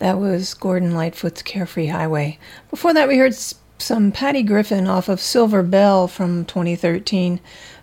That 0.00 0.18
was 0.18 0.52
Gordon 0.54 0.92
Lightfoot's 0.92 1.42
Carefree 1.42 1.86
Highway. 1.86 2.40
Before 2.68 2.92
that, 2.92 3.06
we 3.06 3.16
heard 3.16 3.36
some 3.78 4.10
Patty 4.10 4.42
Griffin 4.42 4.88
off 4.88 5.08
of 5.08 5.20
Silver 5.20 5.62
Bell 5.62 6.08
from 6.08 6.44
2013. 6.46 7.38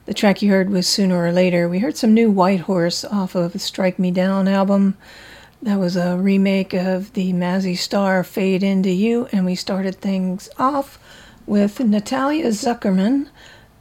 The 0.08 0.14
track 0.14 0.42
you 0.42 0.52
heard 0.52 0.70
was 0.70 0.88
Sooner 0.88 1.24
or 1.24 1.32
Later. 1.32 1.70
We 1.70 1.80
heard 1.80 1.96
some 1.96 2.14
new 2.14 2.30
Whitehorse 2.30 3.06
off 3.06 3.34
of 3.34 3.54
the 3.54 3.60
Strike 3.60 3.98
Me 3.98 4.12
Down 4.12 4.50
album. 4.50 4.98
That 5.62 5.80
was 5.80 5.96
a 5.96 6.18
remake 6.18 6.74
of 6.74 7.14
the 7.14 7.32
Mazzy 7.32 7.78
Star 7.78 8.26
Fade 8.26 8.62
Into 8.62 8.90
You, 8.90 9.30
and 9.32 9.46
we 9.46 9.56
started 9.56 9.96
things 9.96 10.50
off 10.60 11.00
with 11.46 11.80
Natalia 11.80 12.48
Zuckerman, 12.48 13.30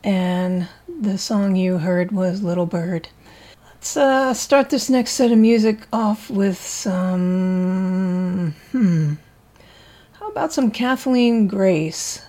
and 0.05 0.69
the 0.87 1.19
song 1.19 1.57
you 1.57 1.79
heard 1.79 2.13
was 2.13 2.45
Little 2.45 2.67
Bird. 2.67 3.09
Let's 3.85 3.99
uh, 3.99 4.33
start 4.33 4.71
this 4.71 4.89
next 4.89 5.11
set 5.11 5.31
of 5.31 5.37
music 5.37 5.87
off 5.93 6.31
with 6.31 6.59
some. 6.59 8.55
Hmm. 8.73 9.13
How 10.13 10.29
about 10.31 10.55
some 10.55 10.71
Kathleen 10.71 11.47
Grace? 11.47 12.23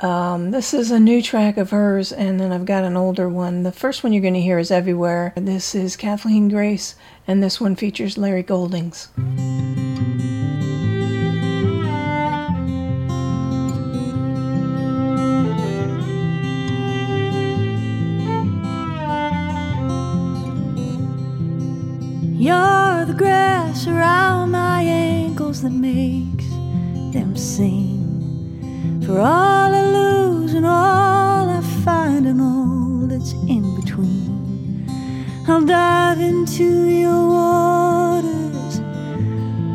Um, 0.00 0.52
this 0.52 0.72
is 0.72 0.90
a 0.90 0.98
new 0.98 1.20
track 1.20 1.58
of 1.58 1.68
hers, 1.68 2.12
and 2.12 2.40
then 2.40 2.50
I've 2.50 2.64
got 2.64 2.84
an 2.84 2.96
older 2.96 3.28
one. 3.28 3.62
The 3.62 3.72
first 3.72 4.02
one 4.02 4.14
you're 4.14 4.22
going 4.22 4.32
to 4.32 4.40
hear 4.40 4.58
is 4.58 4.70
Everywhere. 4.70 5.34
This 5.36 5.74
is 5.74 5.96
Kathleen 5.96 6.48
Grace, 6.48 6.94
and 7.28 7.42
this 7.42 7.60
one 7.60 7.76
features 7.76 8.16
Larry 8.16 8.42
Goldings. 8.42 9.08
You're 22.44 23.06
the 23.06 23.14
grass 23.16 23.86
around 23.86 24.50
my 24.50 24.82
ankles 24.82 25.62
that 25.62 25.72
makes 25.72 26.46
them 27.14 27.34
sing. 27.34 29.00
For 29.06 29.18
all 29.18 29.74
I 29.74 29.82
lose 29.82 30.52
and 30.52 30.66
all 30.66 31.48
I 31.48 31.62
find 31.86 32.26
and 32.26 32.42
all 32.42 33.06
that's 33.06 33.32
in 33.48 33.64
between. 33.80 34.84
I'll 35.48 35.64
dive 35.64 36.20
into 36.20 36.84
your 36.84 37.28
waters. 37.28 38.78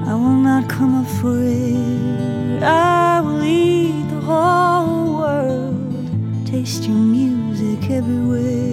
I 0.07 0.13
will 0.13 0.41
not 0.49 0.69
come 0.69 0.93
up 1.01 1.07
for 1.07 1.39
afraid. 1.39 2.61
I 2.61 3.21
will 3.21 3.43
eat 3.43 4.07
the 4.11 4.21
whole 4.21 5.17
world. 5.21 6.45
Taste 6.45 6.83
your 6.83 6.97
music 6.97 7.89
everywhere. 7.89 8.69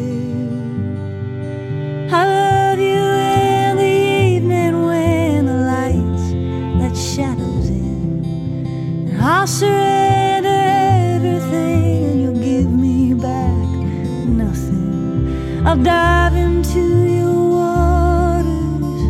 I 2.12 2.45
I'll 9.28 9.44
surrender 9.44 10.46
everything 10.46 12.04
and 12.04 12.22
you'll 12.22 12.44
give 12.44 12.70
me 12.70 13.12
back 13.12 13.66
nothing. 14.24 15.66
I'll 15.66 15.76
dive 15.76 16.36
into 16.36 16.80
your 17.18 17.34
waters. 17.58 19.02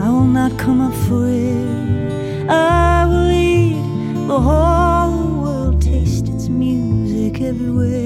I 0.00 0.08
will 0.08 0.24
not 0.24 0.58
come 0.58 0.80
up 0.80 0.94
for 1.06 1.26
air. 1.26 2.48
I 2.48 3.04
will 3.04 3.30
eat 3.30 3.82
the 4.26 4.40
whole 4.40 5.42
world, 5.42 5.82
taste 5.82 6.28
its 6.28 6.48
music. 6.48 7.42
Everywhere 7.42 7.99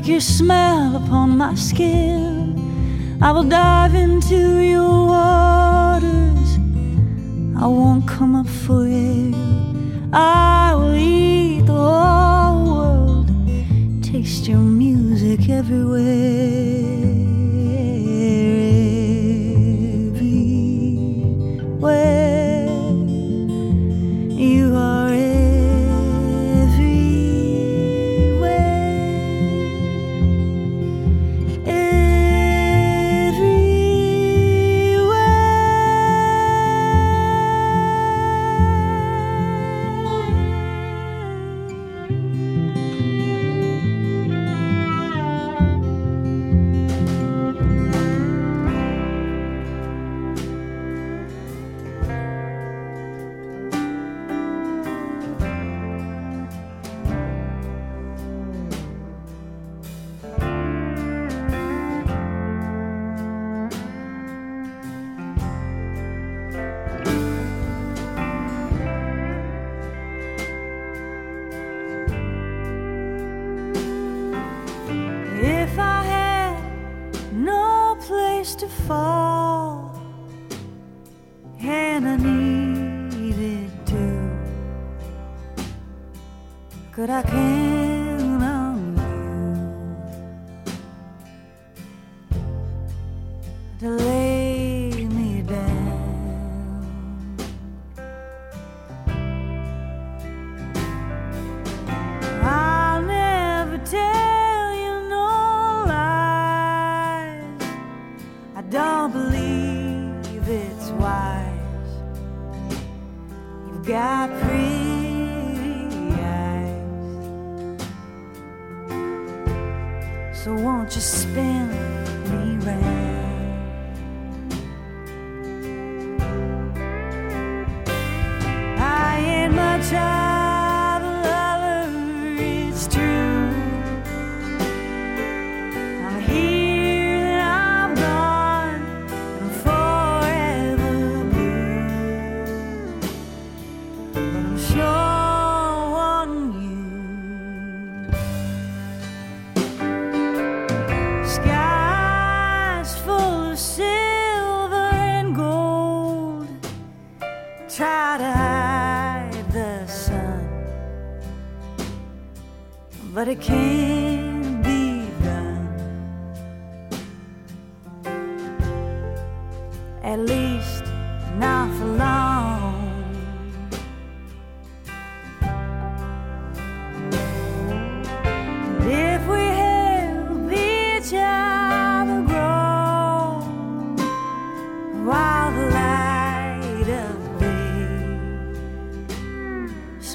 like 0.00 0.08
your 0.08 0.20
smell 0.20 0.96
upon 0.96 1.36
my 1.36 1.54
skin. 1.54 2.56
I 3.20 3.32
will 3.32 3.44
dive 3.44 3.94
into 3.94 4.58
your 4.60 5.06
waters. 5.08 6.56
I 7.54 7.66
won't 7.66 8.08
come 8.08 8.34
up 8.34 8.46
for 8.46 8.86
air. 8.86 9.34
I 10.10 10.72
will 10.74 10.94
eat 10.94 11.66
the 11.66 11.74
whole 11.74 12.64
world. 12.72 13.30
Taste 14.02 14.48
your 14.48 14.64
music 14.82 15.50
everywhere. 15.50 16.59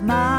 Smiles 0.06 0.35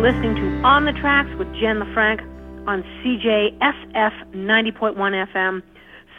are 0.00 0.12
listening 0.12 0.34
to 0.34 0.66
On 0.66 0.84
the 0.86 0.92
Tracks 0.92 1.28
with 1.38 1.48
Jen 1.54 1.80
LaFranc 1.80 2.20
on 2.66 2.82
CJSF 3.02 4.34
90.1 4.34 4.96
FM, 4.96 5.62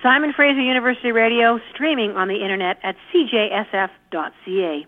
Simon 0.03 0.33
Fraser 0.35 0.61
University 0.61 1.11
Radio, 1.11 1.59
streaming 1.73 2.11
on 2.11 2.27
the 2.27 2.35
internet 2.35 2.77
at 2.83 2.95
cjsf.ca. 3.11 4.85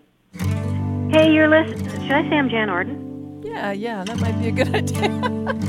Hey, 1.12 1.32
you're 1.32 1.48
listening. 1.48 1.90
Should 2.02 2.12
I 2.12 2.22
say 2.28 2.36
I'm 2.36 2.48
Jann 2.48 2.68
Arden? 2.68 3.42
Yeah, 3.44 3.72
yeah, 3.72 4.04
that 4.04 4.20
might 4.20 4.38
be 4.40 4.48
a 4.48 4.52
good 4.52 4.74
idea. 4.74 5.10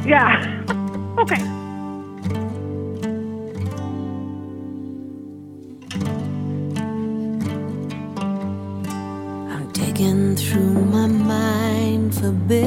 Yeah. 0.06 0.62
Okay. 1.16 1.65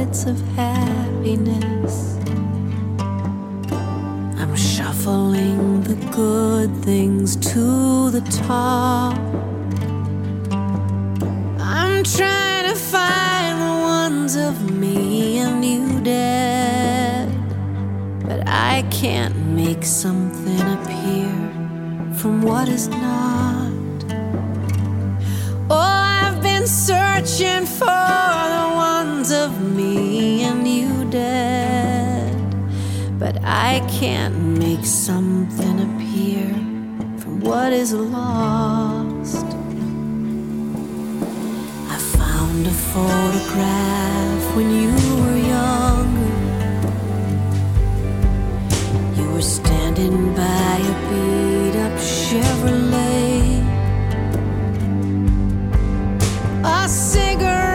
Of 0.09 0.41
happiness. 0.57 2.17
I'm 4.39 4.57
shuffling 4.57 5.83
the 5.83 5.97
good 6.17 6.75
things 6.83 7.37
to 7.53 8.11
the 8.11 8.23
top. 8.47 9.19
I'm 11.61 12.03
trying 12.05 12.71
to 12.71 12.75
find 12.75 13.61
the 13.61 13.83
ones 13.83 14.35
of 14.35 14.71
me 14.71 15.41
and 15.41 15.63
you 15.63 16.01
dead. 16.01 17.29
But 18.25 18.49
I 18.49 18.85
can't 18.91 19.37
make 19.37 19.85
something 19.85 20.63
appear 20.77 21.29
from 22.15 22.41
what 22.41 22.67
is 22.69 22.89
not. 22.89 23.73
Oh, 25.69 25.77
I've 25.77 26.43
been 26.43 26.67
searching 26.67 27.67
for 27.67 28.68
the 29.29 29.45
of 29.45 29.61
me 29.61 30.43
and 30.43 30.67
you 30.67 31.05
dead. 31.11 32.35
But 33.19 33.43
I 33.45 33.81
can't 33.89 34.35
make 34.59 34.85
something 34.85 35.81
appear 35.87 36.49
from 37.21 37.41
what 37.41 37.73
is 37.73 37.93
lost. 37.93 39.47
I 41.95 41.99
found 42.17 42.67
a 42.67 42.77
photograph 42.95 44.57
when 44.57 44.71
you 44.83 44.93
were 45.21 45.41
younger. 45.57 46.35
You 49.17 49.31
were 49.33 49.43
standing 49.43 50.35
by 50.35 50.77
a 50.93 50.95
beat 51.09 51.77
up 51.87 51.95
Chevrolet. 51.99 53.63
A 56.65 56.89
cigarette 56.89 57.68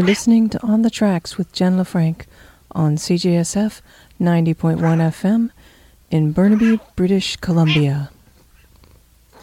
You're 0.00 0.06
listening 0.06 0.48
to 0.48 0.62
On 0.62 0.80
the 0.80 0.88
Tracks 0.88 1.36
with 1.36 1.52
Jen 1.52 1.76
LaFranc 1.76 2.22
on 2.70 2.96
CJSF 2.96 3.82
90.1 4.18 4.78
FM 4.78 5.50
in 6.10 6.32
Burnaby, 6.32 6.80
British 6.96 7.36
Columbia. 7.36 8.10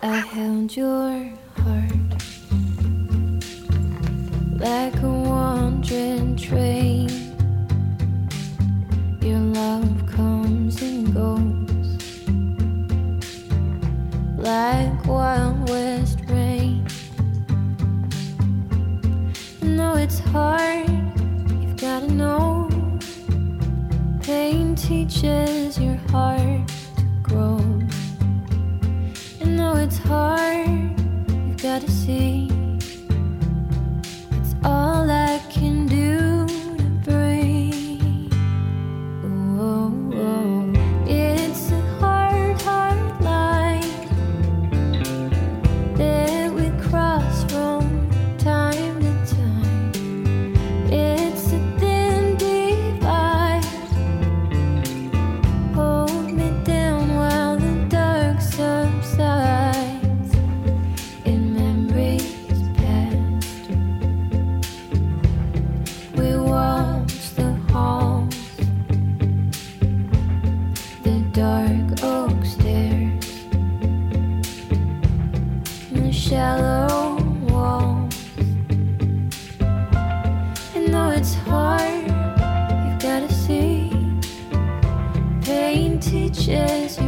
I 0.01 0.17
held 0.17 0.75
your 0.75 1.31
heart 1.57 2.25
like 4.59 4.99
a 5.03 5.07
wandering 5.07 6.35
train. 6.37 7.07
Your 9.21 9.37
love 9.37 10.07
comes 10.07 10.81
and 10.81 11.13
goes 11.13 12.01
like 14.39 15.05
wild 15.05 15.69
west 15.69 16.16
Know 19.67 19.95
it's 19.95 20.19
hard, 20.19 20.89
you've 21.61 21.77
gotta 21.77 22.07
know. 22.07 22.69
Pain 24.23 24.75
teaches 24.75 25.77
your 25.77 25.97
heart 26.09 26.67
to 26.95 27.03
grow. 27.21 27.57
And 29.39 29.57
know 29.57 29.75
it's 29.75 29.97
hard, 29.97 30.99
you've 31.29 31.61
gotta 31.61 31.91
see. 31.91 32.56
it's 81.27 81.35
hard, 81.35 82.07
You've 82.87 82.99
gotta 82.99 83.33
see. 83.33 83.89
Pain 85.41 85.99
teaches 85.99 86.97
you. 86.99 87.06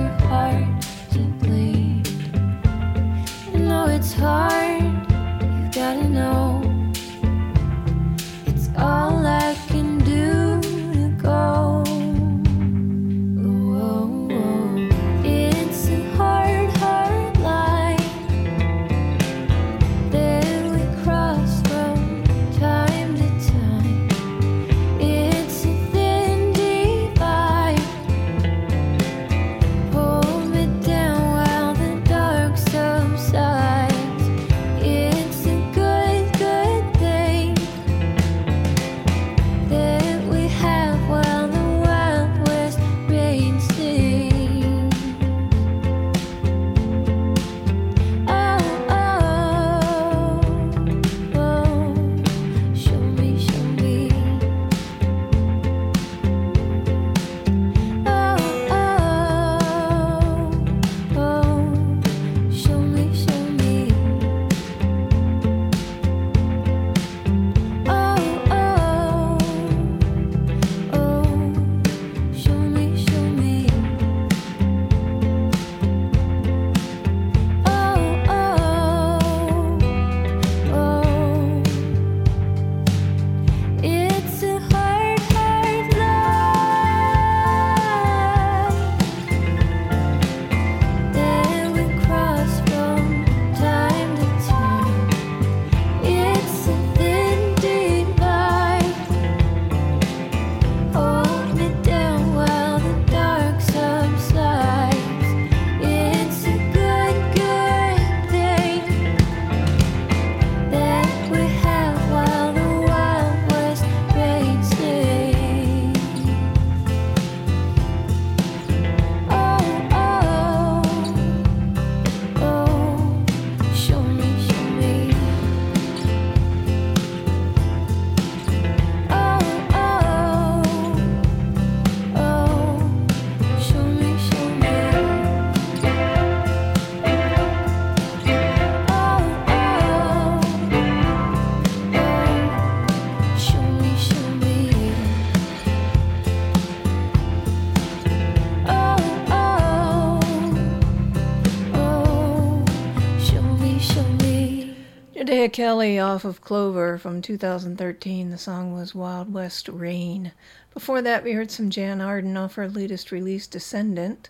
Mariah 155.40 155.50
Kelly 155.52 155.98
off 155.98 156.26
of 156.26 156.42
Clover 156.42 156.98
from 156.98 157.22
2013. 157.22 158.30
The 158.30 158.38
song 158.38 158.74
was 158.74 158.94
Wild 158.94 159.32
West 159.32 159.70
Rain. 159.70 160.34
Before 160.74 161.02
that, 161.02 161.24
we 161.24 161.32
heard 161.32 161.50
some 161.50 161.70
Jann 161.70 162.02
Arden 162.02 162.36
off 162.36 162.56
her 162.56 162.68
latest 162.68 163.10
release, 163.10 163.48
Descendant. 163.48 164.30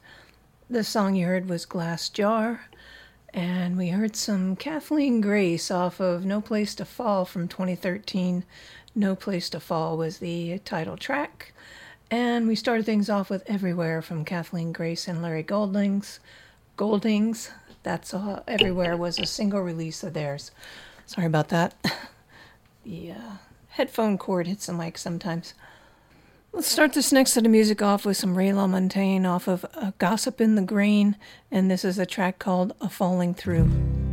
The 0.70 0.84
song 0.84 1.16
you 1.16 1.26
heard 1.26 1.50
was 1.50 1.66
Glass 1.66 2.10
Jar. 2.10 2.70
And 3.34 3.76
we 3.76 3.90
heard 3.90 4.16
some 4.16 4.56
Kathleen 4.56 5.20
Grace 5.20 5.72
off 5.72 6.00
of 6.00 6.26
No 6.26 6.42
Place 6.42 6.76
to 6.76 6.86
Fall 6.86 7.26
from 7.26 7.48
2013. 7.48 8.44
No 8.94 9.16
Place 9.16 9.50
to 9.50 9.60
Fall 9.60 9.98
was 9.98 10.20
the 10.20 10.60
title 10.60 10.96
track. 10.96 11.54
And 12.12 12.48
we 12.48 12.54
started 12.54 12.86
things 12.86 13.10
off 13.10 13.32
with 13.32 13.42
Everywhere 13.48 14.04
from 14.04 14.26
Kathleen 14.26 14.72
Grace 14.72 15.08
and 15.08 15.24
Larry 15.24 15.42
Goldings. 15.42 16.20
Goldings, 16.78 17.50
that's 17.82 18.14
all, 18.14 18.44
Everywhere 18.48 18.96
was 18.96 19.18
a 19.18 19.26
single 19.26 19.62
release 19.62 20.04
of 20.04 20.14
theirs. 20.14 20.52
Sorry 21.10 21.26
about 21.26 21.50
that. 21.50 21.74
the 22.86 23.14
uh, 23.14 23.32
headphone 23.70 24.20
cord 24.20 24.46
hits 24.46 24.68
the 24.68 24.74
mic 24.74 24.96
sometimes. 24.96 25.56
Let's 26.54 26.68
start 26.68 26.94
this 26.94 27.12
next 27.12 27.32
set 27.32 27.46
of 27.48 27.52
music 27.52 27.82
off 27.82 28.06
with 28.06 28.16
some 28.16 28.38
Ray 28.38 28.50
LaMontagne 28.50 29.26
off 29.26 29.48
of 29.48 29.66
uh, 29.74 29.94
Gossip 29.98 30.40
in 30.40 30.54
the 30.54 30.62
Grain, 30.62 31.16
and 31.50 31.72
this 31.72 31.84
is 31.84 31.98
a 31.98 32.06
track 32.06 32.38
called 32.38 32.76
A 32.80 32.90
Falling 32.90 33.34
Through. 33.34 34.09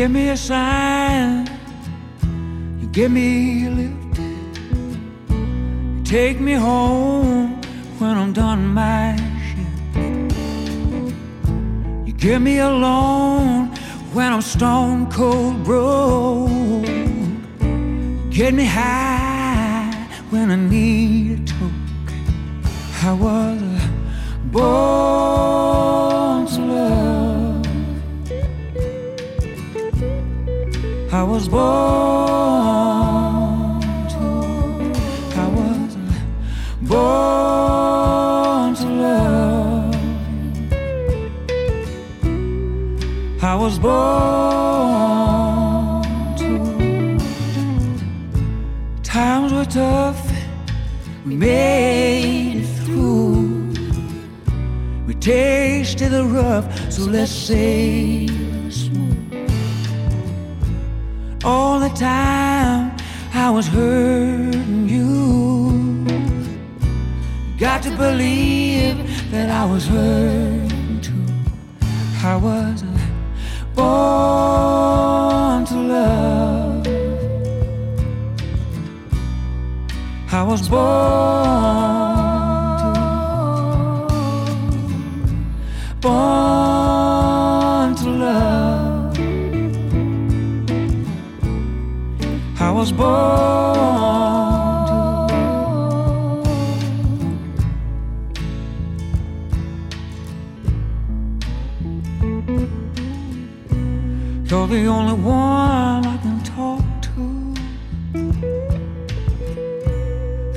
Give 0.00 0.12
me 0.12 0.30
a 0.30 0.36
sign, 0.36 1.46
you 2.80 2.86
give 2.86 3.12
me 3.12 3.66
a 3.66 3.70
lift, 3.70 4.18
you 5.28 6.02
take 6.04 6.40
me 6.40 6.54
home 6.54 7.60
when 7.98 8.16
I'm 8.16 8.32
done 8.32 8.66
my 8.68 9.14
shift. 9.46 9.98
You 12.06 12.14
give 12.14 12.40
me 12.40 12.60
a 12.60 12.70
loan 12.70 13.66
when 14.14 14.32
I'm 14.32 14.40
stone 14.40 15.10
cold 15.10 15.64
broke. 15.64 16.88
You 17.60 18.30
get 18.30 18.54
me 18.54 18.64
high 18.64 19.92
when 20.30 20.50
I 20.50 20.56
need 20.56 21.40
a 21.40 21.44
toke. 21.44 22.12
I 23.02 23.12
was 23.12 23.60
born 24.50 25.09
was 31.30 31.48
born 31.48 31.60
to. 34.12 34.24
I 35.36 35.46
was 35.58 35.94
born 36.90 38.74
to 38.74 38.86
love. 39.06 39.94
I 43.44 43.54
was 43.54 43.78
born 43.78 43.92
to. 46.40 46.48
Times 49.04 49.52
were 49.52 49.66
tough. 49.66 50.20
We 51.24 51.36
made 51.36 52.56
it 52.62 52.66
through. 52.84 53.70
We 55.06 55.14
tasted 55.14 56.10
the 56.10 56.24
rough, 56.24 56.66
so 56.90 57.02
let's 57.04 57.30
say 57.30 58.19
time 62.00 62.96
I 63.34 63.50
was 63.50 63.66
hurting 63.68 64.88
you. 64.88 66.06
Got 67.58 67.82
to 67.82 67.90
believe 67.90 68.96
that 69.30 69.50
I 69.50 69.66
was 69.66 69.86
hurting 69.86 71.02
too. 71.02 71.26
I 72.24 72.36
was 72.36 72.82
born 73.74 75.66
to 75.66 75.76
love. 75.94 76.86
I 80.32 80.42
was 80.42 80.68
born 80.70 81.39
You're 104.50 104.66
the 104.66 104.86
only 104.86 105.14
one 105.14 106.04
I 106.04 106.18
can 106.18 106.42
talk 106.42 106.82
to. 107.02 107.54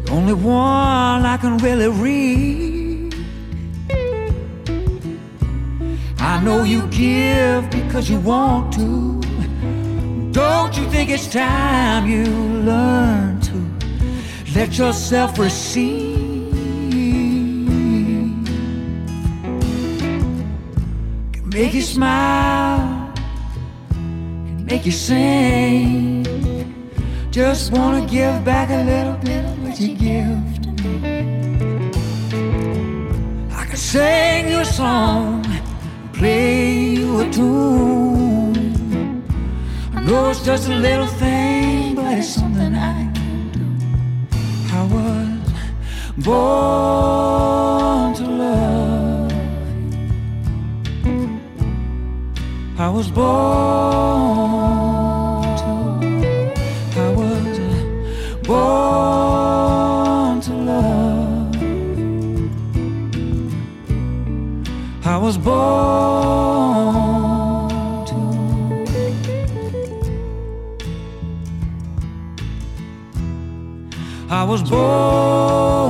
The 0.01 0.11
only 0.11 0.33
one 0.33 1.25
I 1.25 1.37
can 1.39 1.57
really 1.59 1.87
read. 1.87 3.15
I 6.19 6.43
know 6.43 6.63
you 6.63 6.87
give 6.87 7.69
because 7.69 8.09
you 8.09 8.19
want 8.19 8.73
to. 8.73 9.12
Think 10.93 11.09
it's 11.09 11.27
time 11.27 12.07
you 12.07 12.23
learn 12.23 13.41
to 13.41 13.57
let 14.55 14.77
yourself 14.77 15.39
receive? 15.39 16.53
Can 21.33 21.49
make 21.49 21.73
you 21.73 21.81
smile, 21.81 23.11
can 23.89 24.65
make 24.65 24.85
you 24.85 24.91
sing. 24.91 26.23
Just 27.31 27.73
wanna 27.73 28.05
give 28.05 28.45
back 28.45 28.69
a 28.69 28.83
little 28.91 29.17
bit 29.17 29.43
of 29.43 29.63
what 29.63 29.79
you 29.79 29.95
give 29.95 30.61
to 30.61 30.69
me. 30.83 31.89
I 33.51 33.65
can 33.65 33.77
sing 33.77 34.47
you 34.47 34.59
a 34.59 34.65
song, 34.65 35.43
play 36.13 36.93
you 36.97 37.19
a 37.19 37.29
tune. 37.31 38.12
Know 40.05 40.29
it's 40.29 40.43
just 40.43 40.67
a 40.67 40.75
little 40.75 41.07
thing, 41.07 41.95
but 41.95 42.17
it's 42.17 42.27
something 42.27 42.75
I 42.75 43.09
can 43.13 43.51
do. 43.51 43.65
I 44.73 44.83
was 44.93 45.39
born 46.17 48.13
to 48.15 48.25
love. 48.41 49.31
I 52.77 52.89
was 52.89 53.07
born 53.09 54.22
was 74.53 74.61
born 74.69 75.89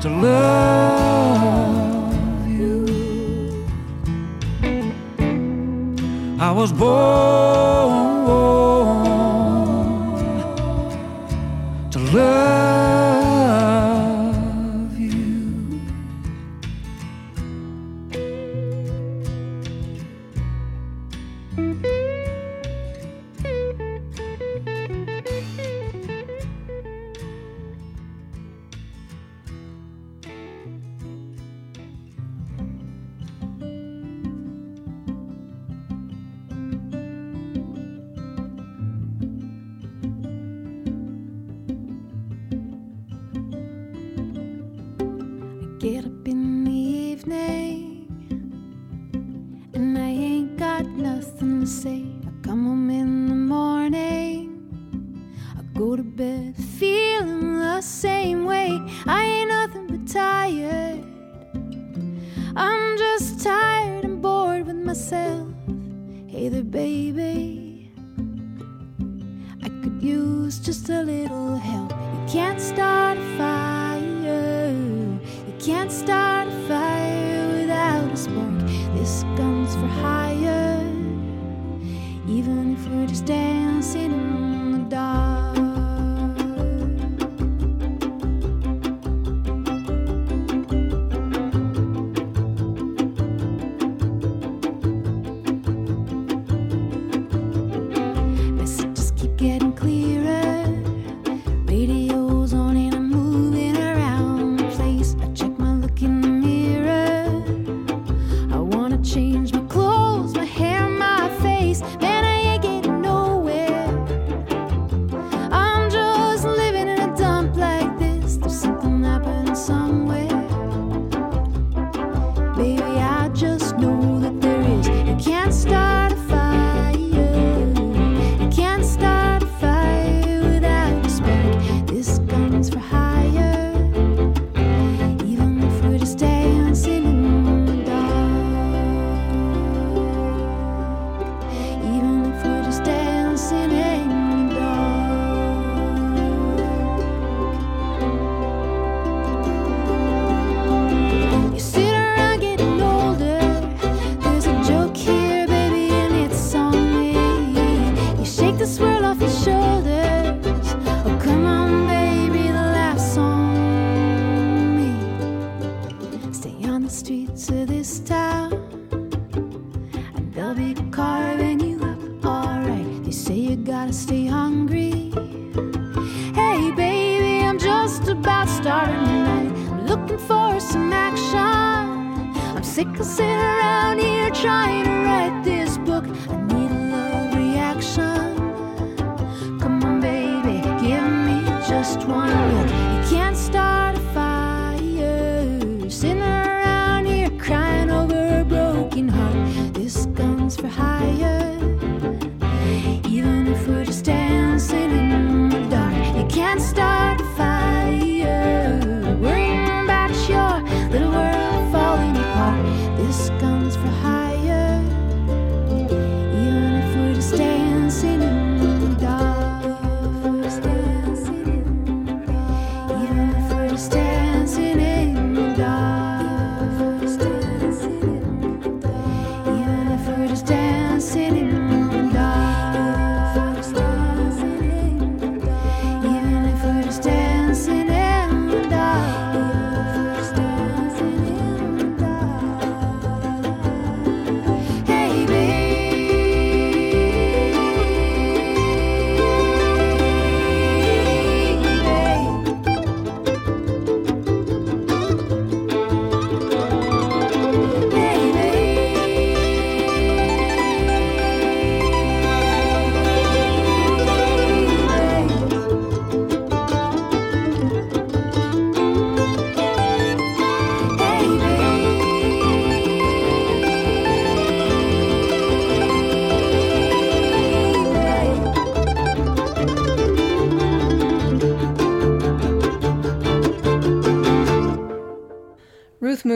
to 0.00 0.08
love 0.08 0.35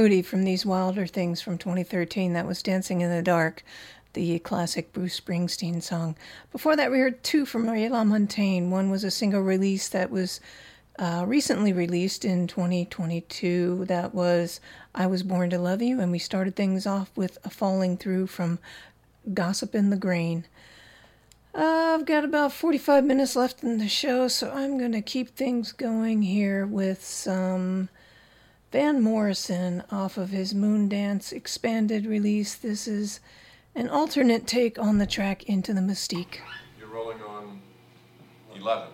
From 0.01 0.44
These 0.44 0.64
Wilder 0.64 1.06
Things 1.06 1.43
from 1.43 1.59
2013. 1.59 2.32
That 2.32 2.47
was 2.47 2.62
Dancing 2.62 3.02
in 3.02 3.10
the 3.10 3.20
Dark, 3.20 3.62
the 4.14 4.39
classic 4.39 4.94
Bruce 4.94 5.20
Springsteen 5.20 5.82
song. 5.82 6.16
Before 6.51 6.74
that, 6.74 6.90
we 6.90 7.01
heard 7.01 7.22
two 7.22 7.44
from 7.44 7.66
Marie 7.66 7.86
LaMontagne. 7.86 8.70
One 8.70 8.90
was 8.90 9.05
a 9.05 9.10
single 9.10 9.43
release 9.43 9.90
that 9.90 10.10
was 10.10 10.40
uh, 10.98 11.24
recently 11.28 11.74
released 11.74 12.24
in 12.24 12.47
2022. 12.47 13.85
That 13.89 14.14
was 14.14 14.59
I 14.94 15.06
Was 15.06 15.22
Born 15.22 15.51
to 15.51 15.59
Love 15.59 15.82
You. 15.82 16.01
And 16.01 16.10
we 16.10 16.18
started 16.18 16.56
things 16.56 16.86
off 16.86 17.10
with 17.14 17.36
a 17.44 17.51
falling 17.51 17.98
through 17.98 18.28
from 18.28 18.59
Gossip 19.35 19.74
in 19.74 19.90
the 19.90 19.98
Grain. 19.98 20.47
Uh, 21.55 21.98
I've 21.98 22.06
got 22.06 22.24
about 22.24 22.55
45 22.55 23.05
minutes 23.05 23.36
left 23.36 23.62
in 23.62 23.77
the 23.77 23.86
show, 23.86 24.28
so 24.28 24.51
I'm 24.51 24.78
going 24.78 24.93
to 24.93 25.02
keep 25.02 25.36
things 25.36 25.72
going 25.72 26.22
here 26.22 26.64
with 26.64 27.05
some 27.05 27.90
Van 28.72 29.02
Morrison 29.02 29.82
off 29.90 30.16
of 30.16 30.30
his 30.30 30.55
Moondance 30.55 31.32
expanded 31.32 32.06
release. 32.06 32.55
This 32.55 32.86
is 32.86 33.18
an 33.74 33.88
alternate 33.88 34.47
take 34.47 34.78
on 34.78 34.98
the 34.98 35.06
track 35.06 35.42
Into 35.44 35.74
the 35.74 35.82
Mystic. 35.82 36.40
You're 36.78 36.88
rolling 36.88 37.20
on 37.20 37.60
11. 38.55 38.90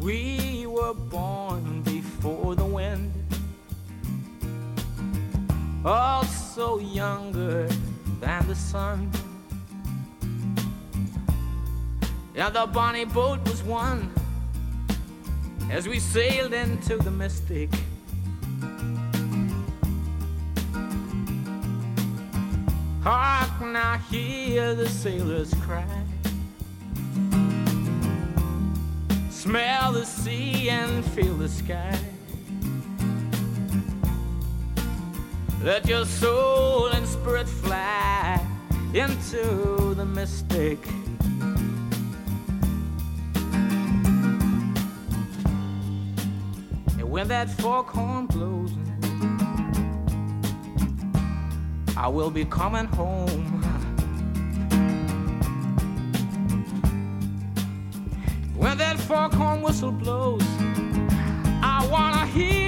We 0.00 0.64
were 0.64 0.94
born 0.94 1.82
before 1.82 2.54
the 2.54 2.64
also 5.88 6.78
younger 6.78 7.66
than 8.20 8.46
the 8.46 8.54
sun. 8.54 9.10
Yeah, 12.34 12.50
the 12.50 12.66
bonnie 12.66 13.06
boat 13.06 13.40
was 13.48 13.62
won 13.62 14.12
as 15.70 15.88
we 15.88 15.98
sailed 15.98 16.52
into 16.52 16.98
the 16.98 17.10
mystic. 17.10 17.70
Hark 23.02 23.60
now, 23.62 23.98
hear 24.10 24.74
the 24.74 24.88
sailors 24.88 25.54
cry. 25.62 25.84
Smell 29.30 29.92
the 29.92 30.04
sea 30.04 30.68
and 30.68 31.04
feel 31.06 31.34
the 31.34 31.48
sky. 31.48 31.98
Let 35.62 35.88
your 35.88 36.04
soul 36.04 36.86
and 36.86 37.06
spirit 37.06 37.48
fly 37.48 38.40
into 38.94 39.92
the 39.94 40.04
mystic. 40.04 40.78
And 46.96 47.10
when 47.10 47.26
that 47.28 47.50
foghorn 47.50 48.26
blows, 48.26 48.70
I 51.96 52.06
will 52.06 52.30
be 52.30 52.44
coming 52.44 52.86
home. 52.86 53.62
When 58.56 58.78
that 58.78 58.96
foghorn 59.00 59.62
whistle 59.62 59.90
blows, 59.90 60.42
I 61.62 61.86
wanna 61.90 62.26
hear 62.26 62.67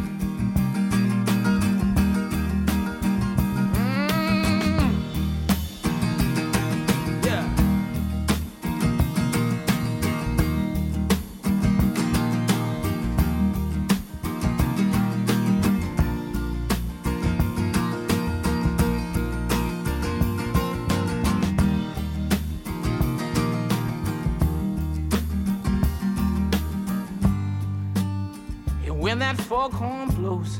that 29.21 29.37
foghorn 29.37 30.09
blows, 30.09 30.59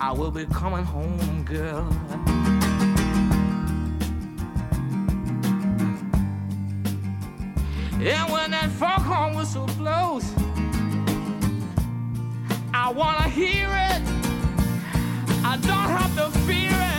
I 0.00 0.12
will 0.12 0.30
be 0.30 0.46
coming 0.46 0.82
home, 0.82 1.44
girl. 1.44 1.86
And 8.02 8.32
when 8.32 8.50
that 8.52 8.70
foghorn 8.78 9.36
whistle 9.36 9.66
blows, 9.76 10.24
I 12.72 12.90
wanna 12.90 13.28
hear 13.28 13.68
it. 13.68 14.02
I 15.44 15.58
don't 15.60 15.90
have 15.98 16.14
to 16.16 16.38
fear 16.46 16.70
it. 16.72 16.89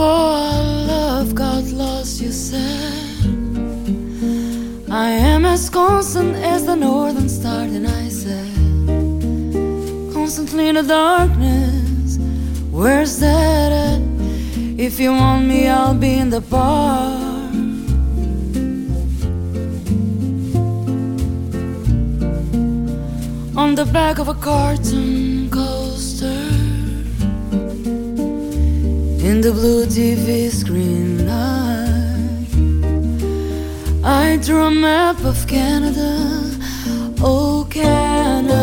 Just 0.00 0.08
our 0.08 0.62
love 0.86 1.34
got 1.34 1.64
lost, 1.64 2.22
you 2.22 2.32
said, 2.32 3.28
I 4.90 5.10
am 5.10 5.44
as 5.44 5.68
constant 5.68 6.36
as 6.36 6.64
the 6.64 6.74
northern 6.74 7.28
star. 7.28 7.64
And 7.64 7.86
I 7.86 8.08
said, 8.08 8.50
constantly 10.14 10.68
in 10.68 10.76
the 10.76 10.84
darkness, 10.84 12.18
where's 12.70 13.18
that 13.18 13.72
at? 13.72 14.00
If 14.78 14.98
you 14.98 15.12
want 15.12 15.44
me, 15.46 15.68
I'll 15.68 15.92
be 15.92 16.14
in 16.14 16.30
the 16.30 16.40
bar. 16.40 17.20
On 23.54 23.74
the 23.74 23.84
back 23.92 24.18
of 24.18 24.28
a 24.28 24.34
cartoon 24.34 25.29
in 29.40 29.46
the 29.46 29.52
blue 29.52 29.86
TV 29.86 30.50
screen 30.50 31.26
light. 31.26 32.50
I 34.04 34.36
drew 34.36 34.64
a 34.64 34.70
map 34.70 35.18
of 35.24 35.46
Canada, 35.46 36.12
oh 37.22 37.66
Canada, 37.70 38.58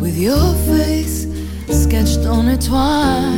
with 0.00 0.16
your 0.16 0.54
face 0.68 1.28
sketched 1.68 2.26
on 2.26 2.48
it 2.48 2.62
twice. 2.62 3.31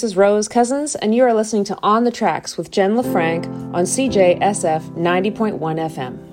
This 0.00 0.12
is 0.12 0.16
Rose 0.16 0.48
Cousins, 0.48 0.94
and 0.94 1.14
you 1.14 1.24
are 1.24 1.34
listening 1.34 1.64
to 1.64 1.78
On 1.82 2.04
the 2.04 2.10
Tracks 2.10 2.56
with 2.56 2.70
Jen 2.70 2.94
LaFranc 2.94 3.44
on 3.74 3.84
CJSF 3.84 4.96
90.1 4.96 5.58
FM. 5.58 6.29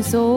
nos 0.00 0.14
ouve. 0.14 0.29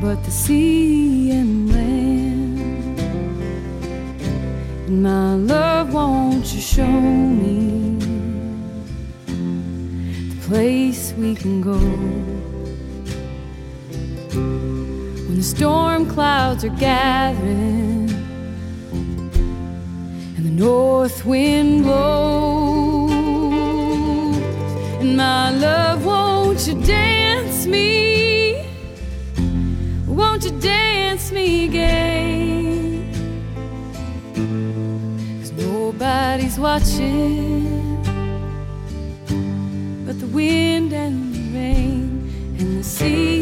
but 0.00 0.22
the 0.24 0.30
sea 0.30 1.30
and 1.30 1.72
land. 1.72 3.00
And 4.86 5.02
my 5.02 5.34
love, 5.34 5.94
won't 5.94 6.52
you 6.52 6.60
show 6.60 6.86
me 6.86 7.98
the 9.26 10.36
place 10.46 11.14
we 11.16 11.34
can 11.34 11.62
go? 11.62 11.78
When 15.28 15.36
the 15.36 15.42
storm 15.42 16.04
clouds 16.10 16.62
are 16.64 16.76
gathering 16.76 18.10
and 20.36 20.44
the 20.44 20.50
north 20.50 21.24
wind 21.24 21.84
blows, 21.84 23.12
and 25.00 25.16
my 25.16 25.50
love 25.52 25.87
me? 27.68 28.66
Won't 30.06 30.44
you 30.44 30.50
dance 30.60 31.30
me 31.30 31.68
gay? 31.68 33.04
Cause 35.40 35.52
nobody's 35.52 36.58
watching 36.58 37.68
but 40.08 40.18
the 40.20 40.26
wind 40.28 40.94
and 40.94 41.34
the 41.34 41.58
rain 41.58 42.56
and 42.58 42.78
the 42.78 42.84
sea. 42.84 43.37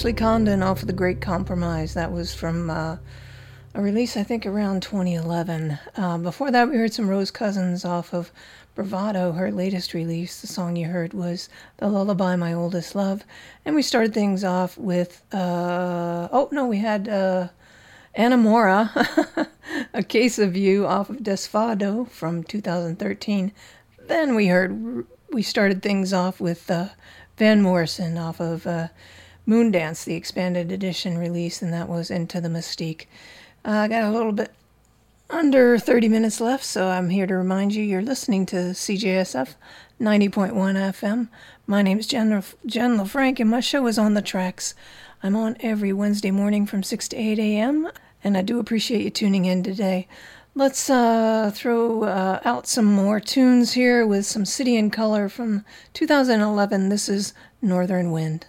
Ashley 0.00 0.14
Condon 0.14 0.62
off 0.62 0.80
of 0.80 0.86
The 0.86 0.94
Great 0.94 1.20
Compromise. 1.20 1.92
That 1.92 2.10
was 2.10 2.32
from 2.32 2.70
uh, 2.70 2.96
a 3.74 3.82
release, 3.82 4.16
I 4.16 4.22
think, 4.22 4.46
around 4.46 4.82
2011. 4.82 5.78
Uh, 5.94 6.16
before 6.16 6.50
that, 6.50 6.70
we 6.70 6.78
heard 6.78 6.94
some 6.94 7.10
Rose 7.10 7.30
Cousins 7.30 7.84
off 7.84 8.14
of 8.14 8.32
Bravado, 8.74 9.32
her 9.32 9.52
latest 9.52 9.92
release. 9.92 10.40
The 10.40 10.46
song 10.46 10.76
you 10.76 10.86
heard 10.86 11.12
was 11.12 11.50
The 11.76 11.88
Lullaby 11.88 12.34
My 12.36 12.54
Oldest 12.54 12.94
Love. 12.94 13.24
And 13.66 13.74
we 13.74 13.82
started 13.82 14.14
things 14.14 14.42
off 14.42 14.78
with, 14.78 15.22
uh, 15.34 16.28
oh 16.32 16.48
no, 16.50 16.64
we 16.66 16.78
had 16.78 17.06
uh, 17.06 17.48
Ana 18.14 18.38
Moura, 18.38 19.48
A 19.92 20.02
Case 20.02 20.38
of 20.38 20.56
You 20.56 20.86
off 20.86 21.10
of 21.10 21.18
Desfado 21.18 22.08
from 22.08 22.42
2013. 22.42 23.52
Then 24.06 24.34
we 24.34 24.46
heard, 24.46 25.04
we 25.30 25.42
started 25.42 25.82
things 25.82 26.14
off 26.14 26.40
with 26.40 26.70
uh, 26.70 26.88
Van 27.36 27.60
Morrison 27.60 28.16
off 28.16 28.40
of. 28.40 28.66
Uh, 28.66 28.88
Moondance, 29.50 30.04
the 30.04 30.14
expanded 30.14 30.70
edition 30.70 31.18
release, 31.18 31.60
and 31.60 31.72
that 31.72 31.88
was 31.88 32.08
Into 32.08 32.40
the 32.40 32.48
Mystic. 32.48 33.08
Uh, 33.64 33.70
I 33.70 33.88
got 33.88 34.04
a 34.04 34.10
little 34.10 34.30
bit 34.30 34.52
under 35.28 35.76
30 35.76 36.08
minutes 36.08 36.40
left, 36.40 36.62
so 36.62 36.86
I'm 36.86 37.10
here 37.10 37.26
to 37.26 37.34
remind 37.34 37.74
you 37.74 37.82
you're 37.82 38.00
listening 38.00 38.46
to 38.46 38.56
CJSF 38.56 39.56
90.1 40.00 40.52
FM. 40.52 41.28
My 41.66 41.82
name 41.82 41.98
is 41.98 42.06
Jen, 42.06 42.44
Jen 42.64 42.96
LaFranc, 42.96 43.40
and 43.40 43.50
my 43.50 43.58
show 43.58 43.88
is 43.88 43.98
On 43.98 44.14
the 44.14 44.22
Tracks. 44.22 44.76
I'm 45.20 45.34
on 45.34 45.56
every 45.58 45.92
Wednesday 45.92 46.30
morning 46.30 46.64
from 46.64 46.84
6 46.84 47.08
to 47.08 47.16
8 47.16 47.40
a.m., 47.40 47.90
and 48.22 48.36
I 48.36 48.42
do 48.42 48.60
appreciate 48.60 49.02
you 49.02 49.10
tuning 49.10 49.46
in 49.46 49.64
today. 49.64 50.06
Let's 50.54 50.88
uh, 50.88 51.50
throw 51.52 52.04
uh, 52.04 52.38
out 52.44 52.68
some 52.68 52.84
more 52.84 53.18
tunes 53.18 53.72
here 53.72 54.06
with 54.06 54.26
some 54.26 54.44
City 54.44 54.76
and 54.76 54.92
Colour 54.92 55.28
from 55.28 55.64
2011. 55.94 56.88
This 56.88 57.08
is 57.08 57.34
Northern 57.60 58.12
Wind. 58.12 58.46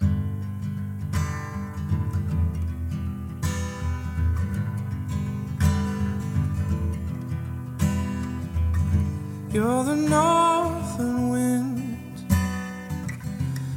You're 9.52 9.84
the 9.84 9.94
northern 9.94 11.28
wind, 11.28 12.24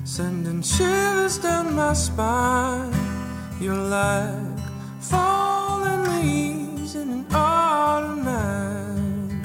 sending 0.05 0.61
shivers 0.61 1.37
down 1.37 1.75
my 1.75 1.91
spine. 1.91 2.93
You're 3.59 3.75
like 3.75 4.57
falling 5.01 6.03
leaves 6.13 6.95
in 6.95 7.09
an 7.09 7.25
autumn 7.29 8.23
night. 8.23 9.43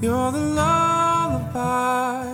You're 0.00 0.30
the 0.30 0.46
lullaby 0.60 2.32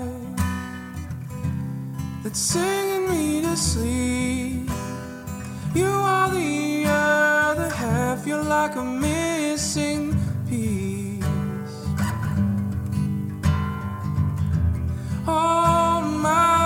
that's 2.23 2.39
singing 2.39 3.09
me 3.09 3.41
to 3.41 3.57
sleep. 3.57 4.71
You 5.75 5.87
are 5.87 6.31
the 6.31 6.52
other 8.13 8.23
feel 8.23 8.43
like 8.43 8.77
a 8.77 8.85
missing 8.85 10.15
piece. 10.49 11.25
Oh, 15.27 16.01
my 16.23 16.62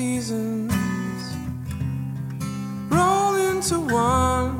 seasons 0.00 0.72
roll 2.88 3.34
into 3.50 3.78
one. 3.80 4.54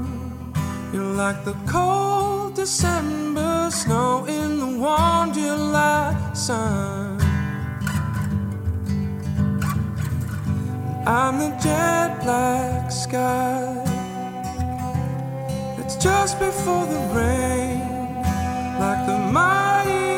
You're 0.92 1.14
like 1.24 1.40
the 1.46 1.56
cold 1.74 2.56
December 2.56 3.70
snow 3.70 4.26
in 4.26 4.48
the 4.62 4.70
warm 4.84 5.32
July 5.32 6.04
sun. 6.34 7.18
I'm 11.06 11.34
the 11.44 11.50
jet 11.64 12.10
black 12.22 12.92
sky 12.92 13.64
that's 15.76 15.96
just 15.96 16.38
before 16.38 16.84
the 16.94 17.02
rain, 17.18 17.80
like 18.82 19.00
the 19.10 19.18
mighty 19.36 20.09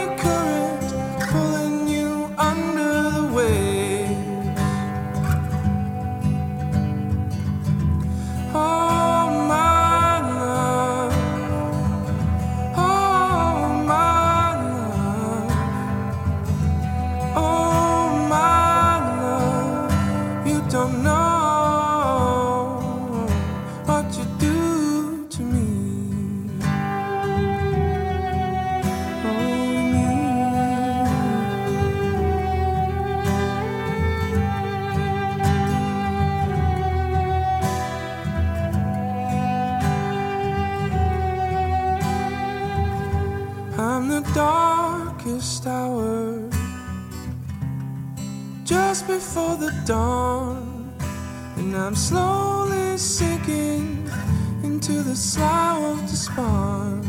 before 49.33 49.57
the 49.57 49.73
dawn, 49.87 50.93
and 51.57 51.75
I'm 51.75 51.95
slowly 51.95 52.99
sinking 52.99 54.07
into 54.63 55.03
the 55.03 55.17
slough 55.17 55.83
of 55.83 56.01
despond. 56.03 57.03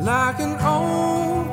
Like 0.00 0.38
an 0.38 0.54
old 0.60 1.47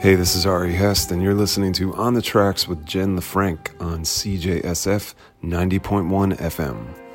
Hey, 0.00 0.14
this 0.14 0.36
is 0.36 0.46
Ari 0.46 0.74
Hest, 0.74 1.10
and 1.10 1.20
you're 1.20 1.34
listening 1.34 1.72
to 1.72 1.92
On 1.96 2.14
the 2.14 2.22
Tracks 2.22 2.68
with 2.68 2.86
Jen 2.86 3.18
LaFranc 3.18 3.68
on 3.80 4.02
CJSF 4.02 5.14
90.1 5.42 6.36
FM. 6.38 7.07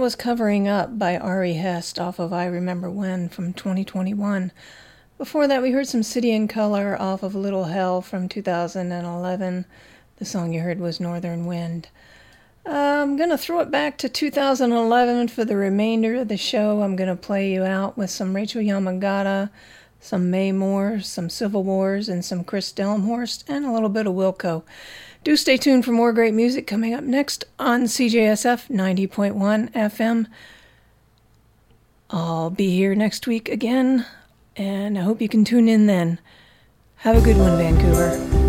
Was 0.00 0.16
Covering 0.16 0.66
Up 0.66 0.98
by 0.98 1.18
Ari 1.18 1.52
Hest 1.52 1.98
off 1.98 2.18
of 2.18 2.32
I 2.32 2.46
Remember 2.46 2.88
When 2.88 3.28
from 3.28 3.52
2021. 3.52 4.50
Before 5.18 5.46
that, 5.46 5.60
we 5.60 5.72
heard 5.72 5.88
some 5.88 6.02
City 6.02 6.32
and 6.32 6.48
Colour 6.48 6.96
off 6.98 7.22
of 7.22 7.34
Little 7.34 7.64
Hell 7.64 8.00
from 8.00 8.26
2011. 8.26 9.66
The 10.16 10.24
song 10.24 10.54
you 10.54 10.62
heard 10.62 10.80
was 10.80 11.00
Northern 11.00 11.44
Wind. 11.44 11.88
Uh, 12.64 12.70
I'm 12.70 13.18
going 13.18 13.28
to 13.28 13.36
throw 13.36 13.60
it 13.60 13.70
back 13.70 13.98
to 13.98 14.08
2011 14.08 15.28
for 15.28 15.44
the 15.44 15.56
remainder 15.56 16.14
of 16.14 16.28
the 16.28 16.38
show. 16.38 16.80
I'm 16.80 16.96
going 16.96 17.14
to 17.14 17.14
play 17.14 17.52
you 17.52 17.64
out 17.64 17.98
with 17.98 18.08
some 18.08 18.34
Rachel 18.34 18.62
Yamagata, 18.62 19.50
some 20.00 20.30
Mae 20.30 20.50
Moore, 20.50 21.00
some 21.00 21.28
Civil 21.28 21.62
Wars, 21.62 22.08
and 22.08 22.24
some 22.24 22.42
Chris 22.42 22.72
Delmhorst, 22.72 23.44
and 23.48 23.66
a 23.66 23.72
little 23.72 23.90
bit 23.90 24.06
of 24.06 24.14
Wilco. 24.14 24.62
Do 25.22 25.36
stay 25.36 25.58
tuned 25.58 25.84
for 25.84 25.92
more 25.92 26.14
great 26.14 26.32
music 26.32 26.66
coming 26.66 26.94
up 26.94 27.04
next 27.04 27.44
on 27.58 27.82
CJSF 27.82 28.68
90.1 28.70 29.70
FM. 29.72 30.26
I'll 32.08 32.48
be 32.48 32.74
here 32.74 32.94
next 32.94 33.26
week 33.26 33.50
again, 33.50 34.06
and 34.56 34.98
I 34.98 35.02
hope 35.02 35.20
you 35.20 35.28
can 35.28 35.44
tune 35.44 35.68
in 35.68 35.84
then. 35.86 36.18
Have 36.96 37.16
a 37.16 37.20
good 37.20 37.36
one, 37.36 37.58
Vancouver. 37.58 38.39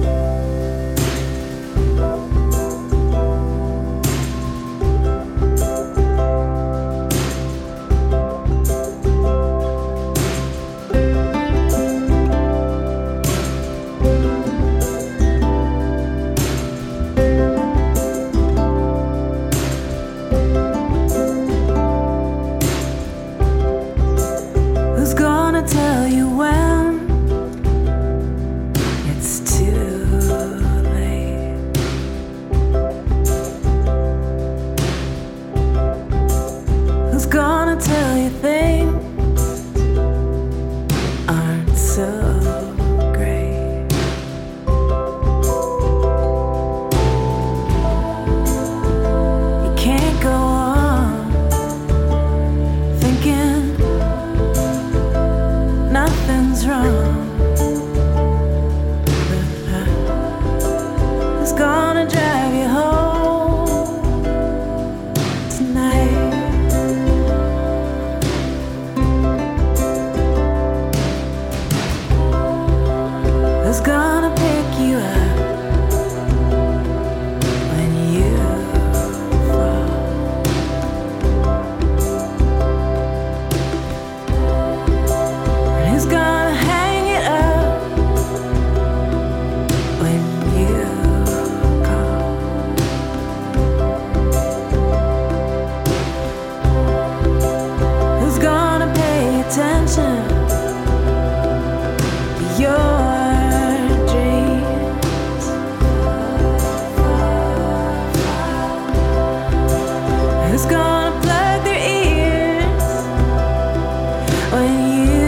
When 114.52 115.08
you 115.08 115.21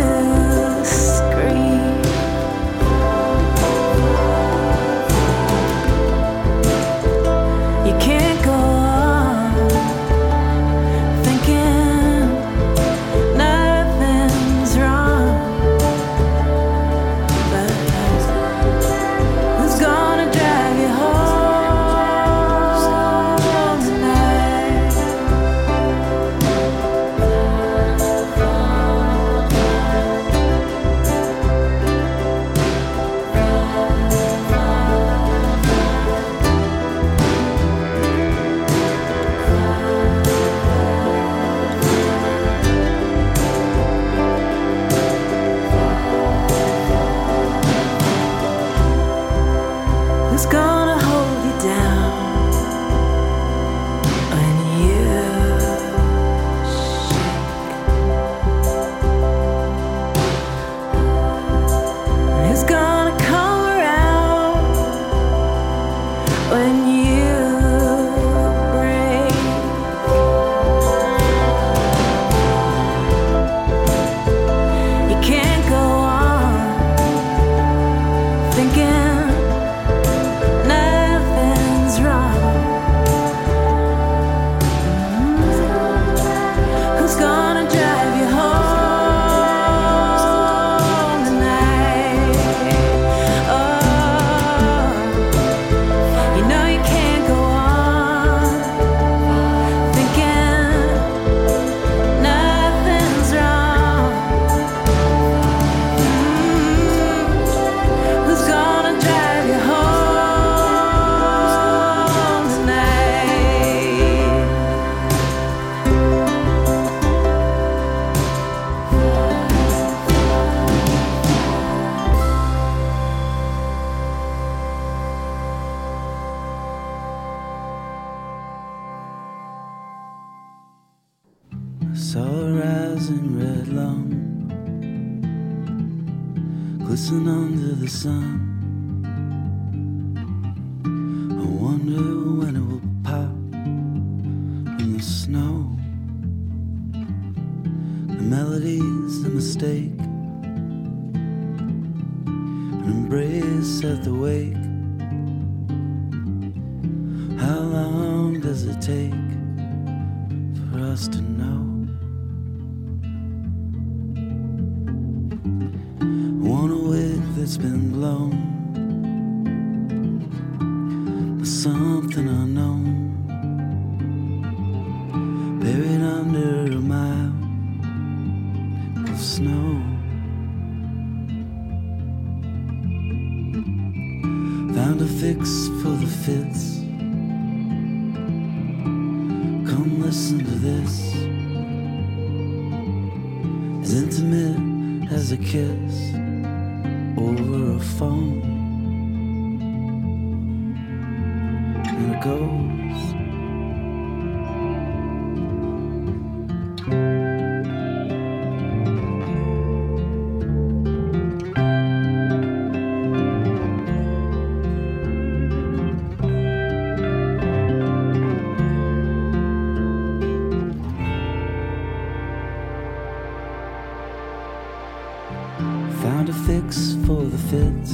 Found 226.01 226.29
a 226.29 226.33
fix 226.33 226.95
for 227.05 227.23
the 227.23 227.37
fits. 227.49 227.91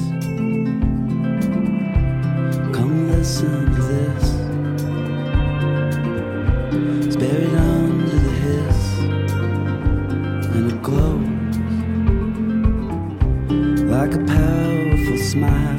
Come 2.75 3.09
listen 3.11 3.65
to 3.75 3.81
this. 3.81 4.25
It's 7.05 7.15
buried 7.15 7.55
under 7.55 8.19
the 8.27 8.33
hiss, 8.43 8.81
and 10.55 10.71
it 10.71 10.81
glows 10.81 11.57
like 13.89 14.13
a 14.13 14.23
powerful 14.25 15.17
smile. 15.17 15.78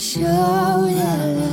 show 0.00 0.88
that 0.88 1.18
love. 1.36 1.49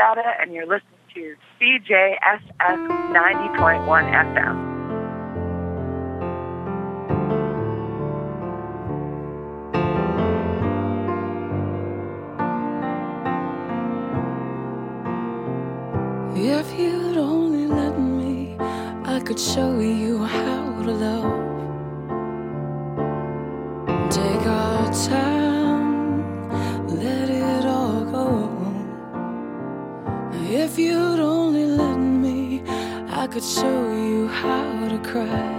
And 0.00 0.52
you're 0.52 0.66
listening 0.66 0.98
to 1.14 1.34
CJSF 1.60 2.88
90.1 3.10 4.12
FM. 4.34 4.78
If 16.40 16.78
you'd 16.78 17.16
only 17.16 17.66
let 17.66 17.98
me, 17.98 18.56
I 19.04 19.20
could 19.24 19.40
show 19.40 19.80
you 19.80 20.22
how 20.22 20.82
to 20.82 20.92
love. 20.92 21.48
Take 24.10 24.46
our 24.46 24.92
time. 24.92 25.27
could 33.30 33.44
show 33.44 33.92
you 33.92 34.26
how 34.26 34.88
to 34.88 34.98
cry 35.00 35.54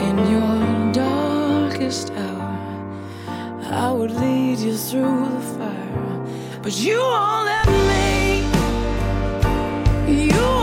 in 0.00 0.16
your 0.32 0.92
darkest 0.92 2.10
hour. 2.12 2.58
I 3.70 3.92
would 3.92 4.12
lead 4.12 4.58
you 4.60 4.74
through 4.74 5.28
the 5.28 5.40
fire, 5.58 6.60
but 6.62 6.74
you 6.78 6.98
won't 6.98 7.44
let 7.44 7.66
me. 7.90 8.46
You 10.24 10.53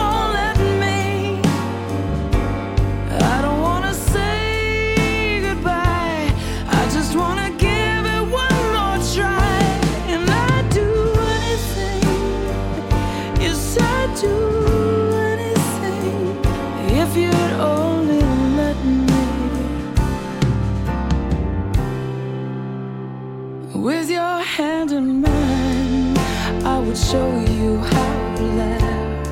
show 26.96 27.38
you 27.40 27.78
how 27.78 28.34
to 28.36 28.42
laugh. 28.42 29.26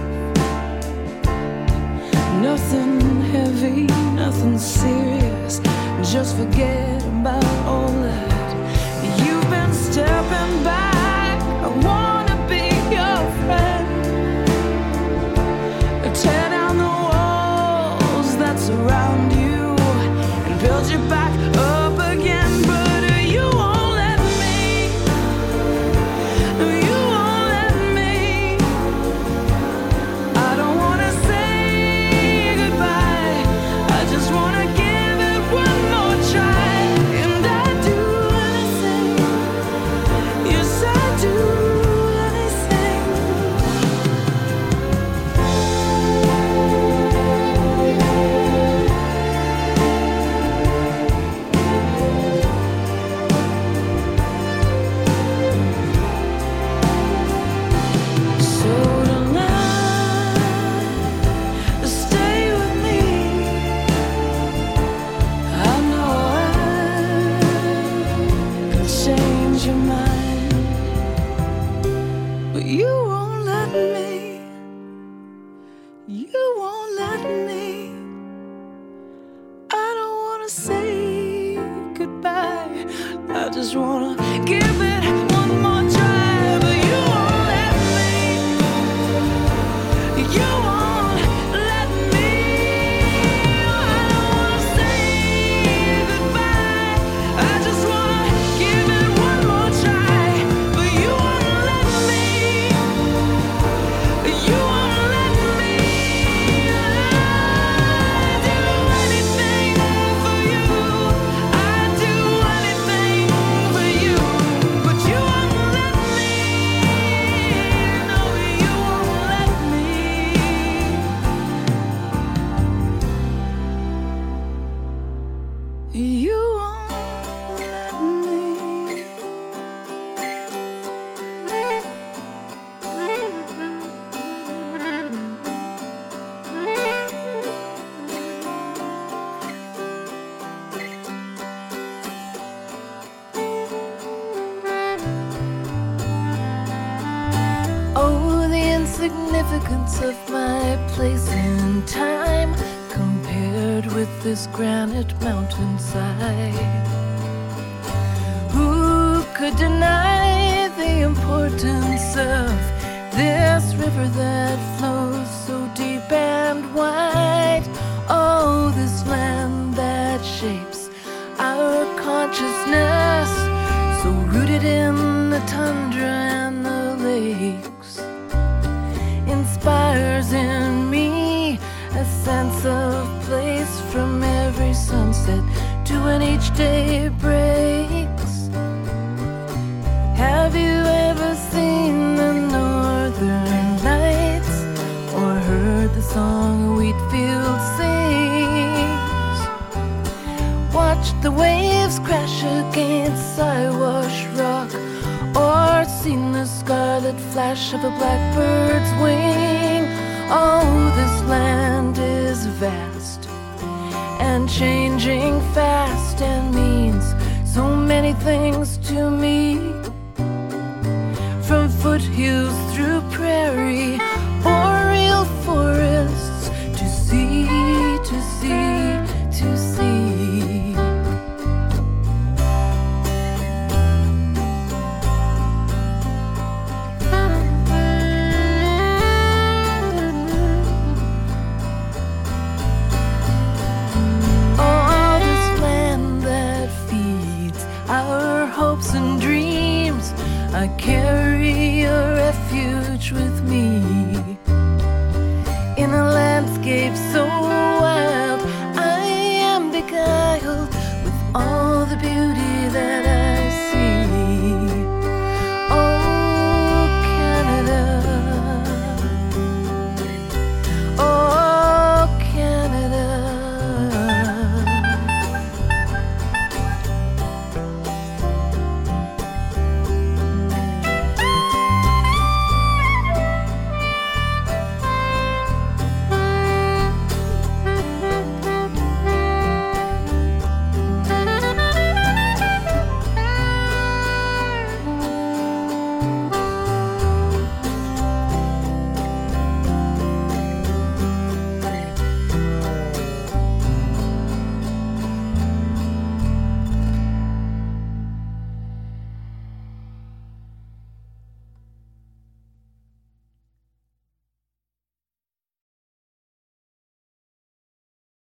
Nothing 2.40 3.20
heavy, 3.32 3.86
nothing 4.14 4.58
serious. 4.58 5.60
Just 6.10 6.36
forget 6.36 7.02
about 7.04 7.44
all 7.66 7.92
that. 7.92 9.18
You've 9.18 9.50
been 9.50 9.72
stepping 9.74 10.64
back. 10.64 10.89